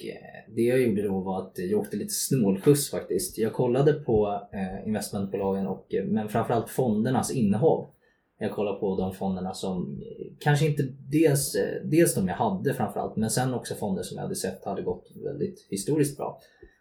det 0.57 0.63
jag 0.63 0.83
gjorde 0.83 1.03
då 1.03 1.21
var 1.21 1.43
att 1.43 1.53
jag 1.59 1.81
åkte 1.81 1.97
lite 1.97 2.15
snålskjuts 2.15 2.91
faktiskt. 2.91 3.39
Jag 3.39 3.53
kollade 3.53 3.93
på 3.93 4.49
investmentbolagen 4.87 5.67
och 5.67 5.87
men 6.05 6.29
framförallt 6.29 6.71
fondernas 6.71 7.31
innehav. 7.31 7.95
Jag 8.39 8.53
kollar 8.53 8.75
på 8.75 8.97
de 8.97 9.15
fonderna 9.15 9.55
som 9.55 10.03
kanske 10.41 10.67
inte 10.67 10.83
dels, 11.11 11.55
eh, 11.55 11.83
dels 11.85 12.15
de 12.15 12.29
jag 12.29 12.35
hade 12.35 12.75
framförallt 12.75 13.17
men 13.17 13.31
sen 13.31 13.55
också 13.55 13.75
fonder 13.75 14.03
som 14.03 14.17
jag 14.17 14.23
hade 14.23 14.37
sett 14.37 14.65
hade 14.65 14.83
gått 14.83 15.13
väldigt 15.25 15.67
historiskt 15.71 16.17
bra. 16.17 16.41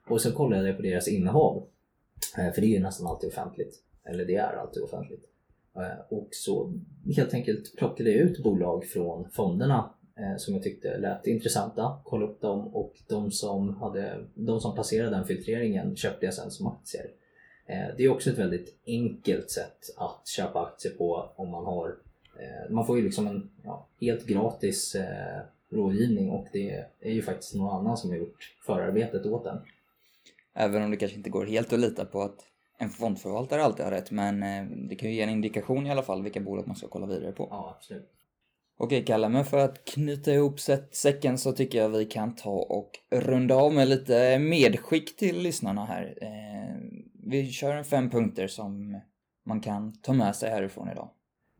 Och 0.09 0.21
så 0.21 0.31
kollade 0.31 0.67
jag 0.67 0.75
på 0.75 0.81
deras 0.81 1.07
innehav. 1.07 1.67
Eh, 2.37 2.53
för 2.53 2.61
det 2.61 2.67
är 2.67 2.75
ju 2.75 2.79
nästan 2.79 3.07
alltid 3.07 3.29
offentligt. 3.29 3.75
Eller 4.03 4.25
det 4.25 4.35
är 4.35 4.53
alltid 4.53 4.83
offentligt. 4.83 5.25
Eh, 5.75 6.17
och 6.17 6.27
så 6.31 6.73
helt 7.15 7.33
enkelt 7.33 7.75
plockade 7.77 8.11
jag 8.11 8.19
ut 8.19 8.43
bolag 8.43 8.85
från 8.85 9.29
fonderna 9.29 9.89
som 10.37 10.53
jag 10.53 10.63
tyckte 10.63 10.97
lät 10.97 11.27
intressanta, 11.27 12.01
kollade 12.03 12.31
upp 12.31 12.41
dem 12.41 12.67
och 12.67 12.93
de 13.07 13.31
som, 13.31 13.75
hade, 13.75 14.25
de 14.33 14.59
som 14.59 14.75
passerade 14.75 15.09
den 15.09 15.25
filtreringen 15.25 15.95
köpte 15.95 16.25
jag 16.25 16.33
sen 16.33 16.51
som 16.51 16.67
aktier. 16.67 17.05
Eh, 17.65 17.87
det 17.97 18.03
är 18.03 18.09
också 18.09 18.29
ett 18.29 18.37
väldigt 18.37 18.75
enkelt 18.87 19.51
sätt 19.51 19.93
att 19.97 20.27
köpa 20.27 20.65
aktier 20.65 20.93
på 20.93 21.29
om 21.35 21.49
man 21.49 21.65
har 21.65 21.95
eh, 22.39 22.71
man 22.71 22.85
får 22.85 22.97
ju 22.97 23.03
liksom 23.03 23.27
en 23.27 23.49
ja, 23.63 23.87
helt 24.01 24.25
gratis 24.25 24.95
eh, 24.95 25.41
rådgivning 25.69 26.29
och 26.29 26.47
det 26.53 26.85
är 26.99 27.11
ju 27.11 27.21
faktiskt 27.21 27.55
någon 27.55 27.79
annan 27.79 27.97
som 27.97 28.09
har 28.09 28.17
gjort 28.17 28.55
förarbetet 28.65 29.25
åt 29.25 29.43
den. 29.43 29.57
Även 30.53 30.83
om 30.83 30.91
det 30.91 30.97
kanske 30.97 31.17
inte 31.17 31.29
går 31.29 31.45
helt 31.45 31.73
att 31.73 31.79
lita 31.79 32.05
på 32.05 32.21
att 32.21 32.45
en 32.77 32.89
fondförvaltare 32.89 33.63
alltid 33.63 33.85
har 33.85 33.91
rätt 33.91 34.11
men 34.11 34.39
det 34.87 34.95
kan 34.95 35.09
ju 35.09 35.15
ge 35.15 35.21
en 35.21 35.29
indikation 35.29 35.87
i 35.87 35.91
alla 35.91 36.03
fall 36.03 36.23
vilka 36.23 36.39
bolag 36.39 36.67
man 36.67 36.75
ska 36.75 36.87
kolla 36.87 37.05
vidare 37.05 37.31
på. 37.31 37.47
Ja, 37.51 37.75
absolut. 37.77 38.09
Okej 38.77 39.05
Kalle, 39.05 39.29
men 39.29 39.45
för 39.45 39.57
att 39.57 39.85
knyta 39.85 40.31
ihop 40.31 40.59
säcken 40.91 41.37
så 41.37 41.51
tycker 41.51 41.77
jag 41.77 41.89
vi 41.89 42.05
kan 42.05 42.35
ta 42.35 42.51
och 42.51 42.91
runda 43.11 43.55
av 43.55 43.73
med 43.73 43.87
lite 43.87 44.39
medskick 44.39 45.17
till 45.17 45.39
lyssnarna 45.39 45.85
här 45.85 46.15
vi 47.25 47.51
kör 47.51 47.75
en 47.75 47.85
fem 47.85 48.09
punkter 48.09 48.47
som 48.47 49.01
man 49.45 49.61
kan 49.61 49.93
ta 50.01 50.13
med 50.13 50.35
sig 50.35 50.49
härifrån 50.49 50.89
idag. 50.89 51.09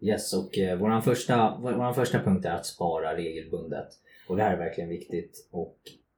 Yes, 0.01 0.33
och 0.33 0.57
eh, 0.57 0.79
våran, 0.79 1.01
första, 1.03 1.57
våran 1.61 1.95
första 1.95 2.19
punkt 2.19 2.45
är 2.45 2.51
att 2.51 2.65
spara 2.65 3.17
regelbundet. 3.17 3.87
Och 4.27 4.37
det 4.37 4.43
här 4.43 4.53
är 4.53 4.57
verkligen 4.57 4.89
viktigt. 4.89 5.49
Och 5.51 5.77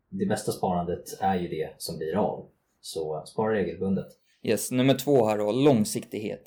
det 0.10 0.26
bästa 0.26 0.52
sparandet 0.52 1.04
är 1.22 1.40
ju 1.40 1.48
det 1.48 1.74
som 1.78 1.98
blir 1.98 2.16
av. 2.16 2.50
Så 2.82 3.24
spara 3.26 3.54
regelbundet. 3.54 4.08
Yes, 4.44 4.72
nummer 4.72 4.94
två 4.94 5.26
här 5.26 5.38
då, 5.38 5.52
långsiktighet. 5.52 6.44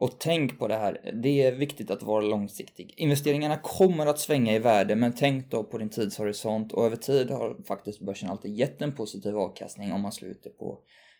Och 0.00 0.18
tänk 0.18 0.58
på 0.58 0.68
det 0.68 0.76
här, 0.76 1.12
det 1.22 1.42
är 1.42 1.52
viktigt 1.52 1.90
att 1.90 2.02
vara 2.02 2.20
långsiktig. 2.20 2.94
Investeringarna 2.96 3.56
kommer 3.56 4.06
att 4.06 4.18
svänga 4.18 4.54
i 4.54 4.58
värde, 4.58 4.96
men 4.96 5.12
tänk 5.12 5.50
då 5.50 5.64
på 5.64 5.78
din 5.78 5.88
tidshorisont 5.88 6.72
och 6.72 6.86
över 6.86 6.96
tid 6.96 7.30
har 7.30 7.62
faktiskt 7.66 8.00
börsen 8.00 8.30
alltid 8.30 8.54
gett 8.54 8.82
en 8.82 8.94
positiv 8.94 9.36
avkastning 9.36 9.92
om 9.92 10.00
man 10.00 10.12
sluter 10.12 10.50
på 10.50 10.78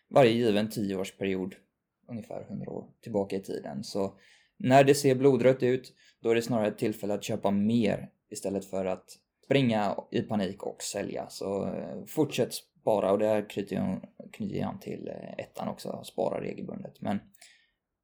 varje 0.09 0.31
given 0.31 0.69
tioårsperiod, 0.69 1.55
ungefär 2.09 2.45
100 2.49 2.71
år 2.71 2.85
tillbaka 3.01 3.35
i 3.35 3.39
tiden. 3.39 3.83
Så 3.83 4.13
när 4.57 4.83
det 4.83 4.95
ser 4.95 5.15
blodrött 5.15 5.63
ut, 5.63 5.93
då 6.21 6.29
är 6.29 6.35
det 6.35 6.41
snarare 6.41 6.67
ett 6.67 6.77
tillfälle 6.77 7.13
att 7.13 7.23
köpa 7.23 7.51
mer 7.51 8.09
istället 8.31 8.65
för 8.65 8.85
att 8.85 9.05
springa 9.45 9.95
i 10.11 10.21
panik 10.21 10.63
och 10.63 10.81
sälja. 10.81 11.29
Så 11.29 11.65
eh, 11.65 12.05
fortsätt 12.07 12.53
spara 12.53 13.11
och 13.11 13.19
det 13.19 13.27
här 13.27 13.49
knyter 13.49 13.75
jag, 13.75 14.01
knyter 14.33 14.55
jag 14.55 14.67
an 14.67 14.79
till 14.79 15.07
eh, 15.07 15.45
ettan 15.45 15.67
också, 15.67 16.03
spara 16.03 16.41
regelbundet. 16.41 17.01
Men 17.01 17.19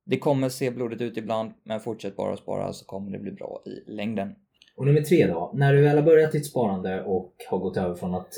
det 0.07 0.17
kommer 0.17 0.49
se 0.49 0.71
blodigt 0.71 1.01
ut 1.01 1.17
ibland, 1.17 1.51
men 1.63 1.79
fortsätt 1.79 2.15
bara 2.15 2.33
att 2.33 2.39
spara 2.39 2.73
så 2.73 2.85
kommer 2.85 3.11
det 3.11 3.19
bli 3.19 3.31
bra 3.31 3.61
i 3.65 3.91
längden. 3.91 4.35
Och 4.75 4.85
nummer 4.85 5.01
tre 5.01 5.27
då, 5.27 5.51
när 5.55 5.73
du 5.73 5.81
väl 5.81 5.97
har 5.97 6.03
börjat 6.03 6.31
ditt 6.31 6.45
sparande 6.45 7.03
och 7.03 7.33
har 7.49 7.57
gått 7.57 7.77
över 7.77 7.95
från 7.95 8.15
att 8.15 8.33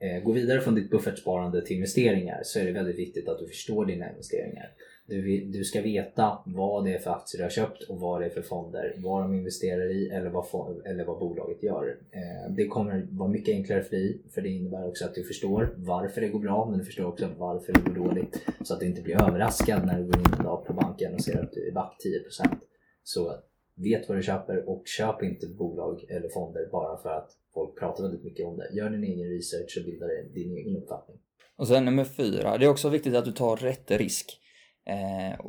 eh, 0.00 0.22
gå 0.24 0.32
vidare 0.32 0.60
från 0.60 0.74
ditt 0.74 0.90
buffertsparande 0.90 1.66
till 1.66 1.76
investeringar 1.76 2.40
så 2.44 2.58
är 2.58 2.64
det 2.64 2.72
väldigt 2.72 2.98
viktigt 2.98 3.28
att 3.28 3.38
du 3.38 3.46
förstår 3.46 3.86
dina 3.86 4.10
investeringar. 4.10 4.70
Du, 5.06 5.44
du 5.44 5.64
ska 5.64 5.82
veta 5.82 6.38
vad 6.46 6.84
det 6.84 6.94
är 6.94 6.98
för 6.98 7.10
aktier 7.10 7.38
du 7.38 7.44
har 7.44 7.50
köpt 7.50 7.82
och 7.82 8.00
vad 8.00 8.20
det 8.20 8.26
är 8.26 8.30
för 8.30 8.42
fonder, 8.42 8.94
vad 8.98 9.22
de 9.22 9.34
investerar 9.34 9.90
i 9.90 10.08
eller 10.08 10.30
vad, 10.30 10.86
eller 10.86 11.04
vad 11.04 11.18
bolaget 11.18 11.62
gör. 11.62 11.98
Eh, 12.10 12.54
det 12.56 12.66
kommer 12.66 13.08
vara 13.10 13.28
mycket 13.28 13.54
enklare 13.54 13.82
för 13.82 13.96
dig 13.96 14.22
för 14.34 14.40
det 14.42 14.48
innebär 14.48 14.88
också 14.88 15.04
att 15.04 15.14
du 15.14 15.24
förstår 15.24 15.74
varför 15.76 16.20
det 16.20 16.28
går 16.28 16.40
bra 16.40 16.66
men 16.70 16.78
du 16.78 16.84
förstår 16.84 17.04
också 17.04 17.28
varför 17.38 17.72
det 17.72 17.80
går 17.80 18.04
dåligt 18.06 18.46
så 18.62 18.74
att 18.74 18.80
du 18.80 18.86
inte 18.86 19.02
blir 19.02 19.22
överraskad 19.22 19.86
när 19.86 19.98
du 19.98 20.04
går 20.04 20.18
in 20.18 20.34
en 20.38 20.44
dag 20.44 20.66
på 20.66 20.72
banken 20.72 21.14
och 21.14 21.20
ser 21.20 21.42
att 21.42 21.52
du 21.52 21.68
är 21.68 21.72
back 21.72 21.96
10%. 22.44 22.56
Så 23.02 23.32
vet 23.74 24.08
vad 24.08 24.18
du 24.18 24.22
köper 24.22 24.68
och 24.68 24.82
köp 24.86 25.22
inte 25.22 25.46
bolag 25.46 26.04
eller 26.08 26.28
fonder 26.28 26.68
bara 26.72 26.96
för 26.96 27.10
att 27.10 27.30
folk 27.54 27.78
pratar 27.78 28.02
väldigt 28.02 28.24
mycket 28.24 28.46
om 28.46 28.56
det. 28.56 28.68
Gör 28.72 28.90
din 28.90 29.04
egen 29.04 29.28
research 29.28 29.78
och 29.78 29.84
bilda 29.84 30.06
din 30.34 30.56
egen 30.56 30.76
uppfattning. 30.76 31.18
Och 31.56 31.68
sen 31.68 31.84
nummer 31.84 32.04
fyra, 32.04 32.58
det 32.58 32.64
är 32.64 32.68
också 32.70 32.88
viktigt 32.88 33.14
att 33.14 33.24
du 33.24 33.32
tar 33.32 33.56
rätt 33.56 33.90
risk. 33.90 34.38
Eh, 34.86 35.40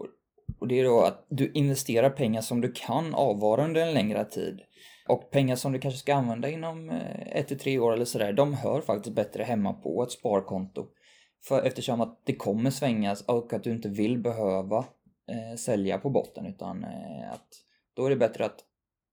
och 0.59 0.67
det 0.67 0.79
är 0.79 0.83
då 0.83 1.01
att 1.01 1.25
du 1.29 1.51
investerar 1.51 2.09
pengar 2.09 2.41
som 2.41 2.61
du 2.61 2.71
kan 2.71 3.13
avvara 3.13 3.65
under 3.65 3.81
en 3.81 3.93
längre 3.93 4.25
tid. 4.25 4.61
Och 5.07 5.31
pengar 5.31 5.55
som 5.55 5.71
du 5.71 5.79
kanske 5.79 5.99
ska 5.99 6.15
använda 6.15 6.49
inom 6.49 6.89
eh, 6.89 7.37
ett 7.37 7.47
till 7.47 7.59
tre 7.59 7.79
år 7.79 7.93
eller 7.93 8.05
sådär, 8.05 8.33
de 8.33 8.53
hör 8.53 8.81
faktiskt 8.81 9.15
bättre 9.15 9.43
hemma 9.43 9.73
på 9.73 10.03
ett 10.03 10.11
sparkonto. 10.11 10.87
För 11.47 11.63
eftersom 11.63 12.01
att 12.01 12.21
det 12.25 12.35
kommer 12.35 12.69
svängas 12.69 13.21
och 13.21 13.53
att 13.53 13.63
du 13.63 13.71
inte 13.71 13.89
vill 13.89 14.17
behöva 14.17 14.77
eh, 15.29 15.57
sälja 15.57 15.97
på 15.97 16.09
botten 16.09 16.45
utan 16.45 16.83
eh, 16.83 17.31
att 17.31 17.47
då 17.93 18.05
är 18.05 18.09
det 18.09 18.15
bättre 18.15 18.45
att 18.45 18.59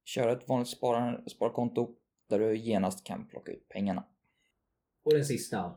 köra 0.04 0.32
ett 0.32 0.48
vanligt 0.48 0.68
spar 0.68 1.24
sparkonto 1.28 1.88
där 2.28 2.38
du 2.38 2.56
genast 2.56 3.06
kan 3.06 3.28
plocka 3.28 3.52
ut 3.52 3.68
pengarna. 3.68 4.04
Och 5.04 5.14
den 5.14 5.24
sista. 5.24 5.74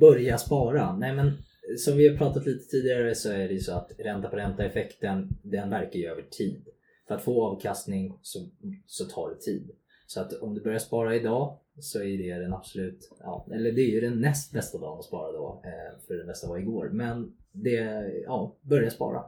Börja 0.00 0.38
spara. 0.38 0.96
Nej 0.96 1.14
men 1.14 1.32
som 1.78 1.96
vi 1.96 2.08
har 2.08 2.16
pratat 2.16 2.46
lite 2.46 2.64
tidigare 2.64 3.14
så 3.14 3.30
är 3.30 3.48
det 3.48 3.54
ju 3.54 3.60
så 3.60 3.72
att 3.72 3.92
ränta 3.98 4.28
på 4.28 4.36
ränta 4.36 4.64
effekten 4.64 5.28
den 5.42 5.70
verkar 5.70 5.98
ju 5.98 6.06
över 6.06 6.22
tid. 6.22 6.66
För 7.08 7.14
att 7.14 7.22
få 7.22 7.44
avkastning 7.44 8.18
så, 8.22 8.48
så 8.86 9.04
tar 9.04 9.30
det 9.30 9.40
tid. 9.40 9.70
Så 10.06 10.20
att 10.20 10.32
om 10.32 10.54
du 10.54 10.60
börjar 10.60 10.78
spara 10.78 11.16
idag 11.16 11.58
så 11.78 12.02
är 12.02 12.18
det 12.18 12.42
den 12.42 12.54
absolut, 12.54 13.10
ja, 13.20 13.48
eller 13.52 13.72
det 13.72 13.80
är 13.80 13.90
ju 13.90 14.00
den 14.00 14.20
näst 14.20 14.52
bästa 14.52 14.78
dagen 14.78 14.98
att 14.98 15.04
spara 15.04 15.32
då. 15.32 15.62
Eh, 15.64 16.06
för 16.06 16.14
det 16.14 16.24
bästa 16.24 16.48
var 16.48 16.58
igår. 16.58 16.90
Men 16.92 17.36
det, 17.52 18.10
ja, 18.24 18.56
börja 18.60 18.90
spara. 18.90 19.24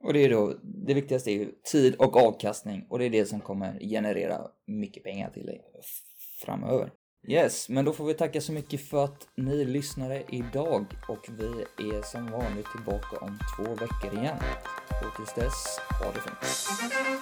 Och 0.00 0.12
det 0.12 0.24
är 0.24 0.30
då, 0.30 0.54
det 0.62 0.94
viktigaste 0.94 1.30
är 1.30 1.34
ju 1.34 1.52
tid 1.72 1.94
och 1.98 2.16
avkastning 2.16 2.86
och 2.88 2.98
det 2.98 3.04
är 3.04 3.10
det 3.10 3.24
som 3.24 3.40
kommer 3.40 3.78
generera 3.80 4.50
mycket 4.66 5.04
pengar 5.04 5.30
till 5.30 5.46
dig 5.46 5.60
framöver. 6.44 6.92
Yes, 7.28 7.68
men 7.68 7.84
då 7.84 7.92
får 7.92 8.04
vi 8.04 8.14
tacka 8.14 8.40
så 8.40 8.52
mycket 8.52 8.88
för 8.88 9.04
att 9.04 9.28
ni 9.34 9.64
lyssnade 9.64 10.24
idag 10.28 10.86
och 11.08 11.28
vi 11.38 11.46
är 11.96 12.02
som 12.02 12.30
vanligt 12.30 12.66
tillbaka 12.72 13.16
om 13.20 13.38
två 13.56 13.74
veckor 13.74 14.18
igen. 14.18 14.38
Och 14.88 15.16
tills 15.16 15.34
dess, 15.34 15.78
ha 16.02 16.12
det 16.12 16.20
fint. 16.20 17.15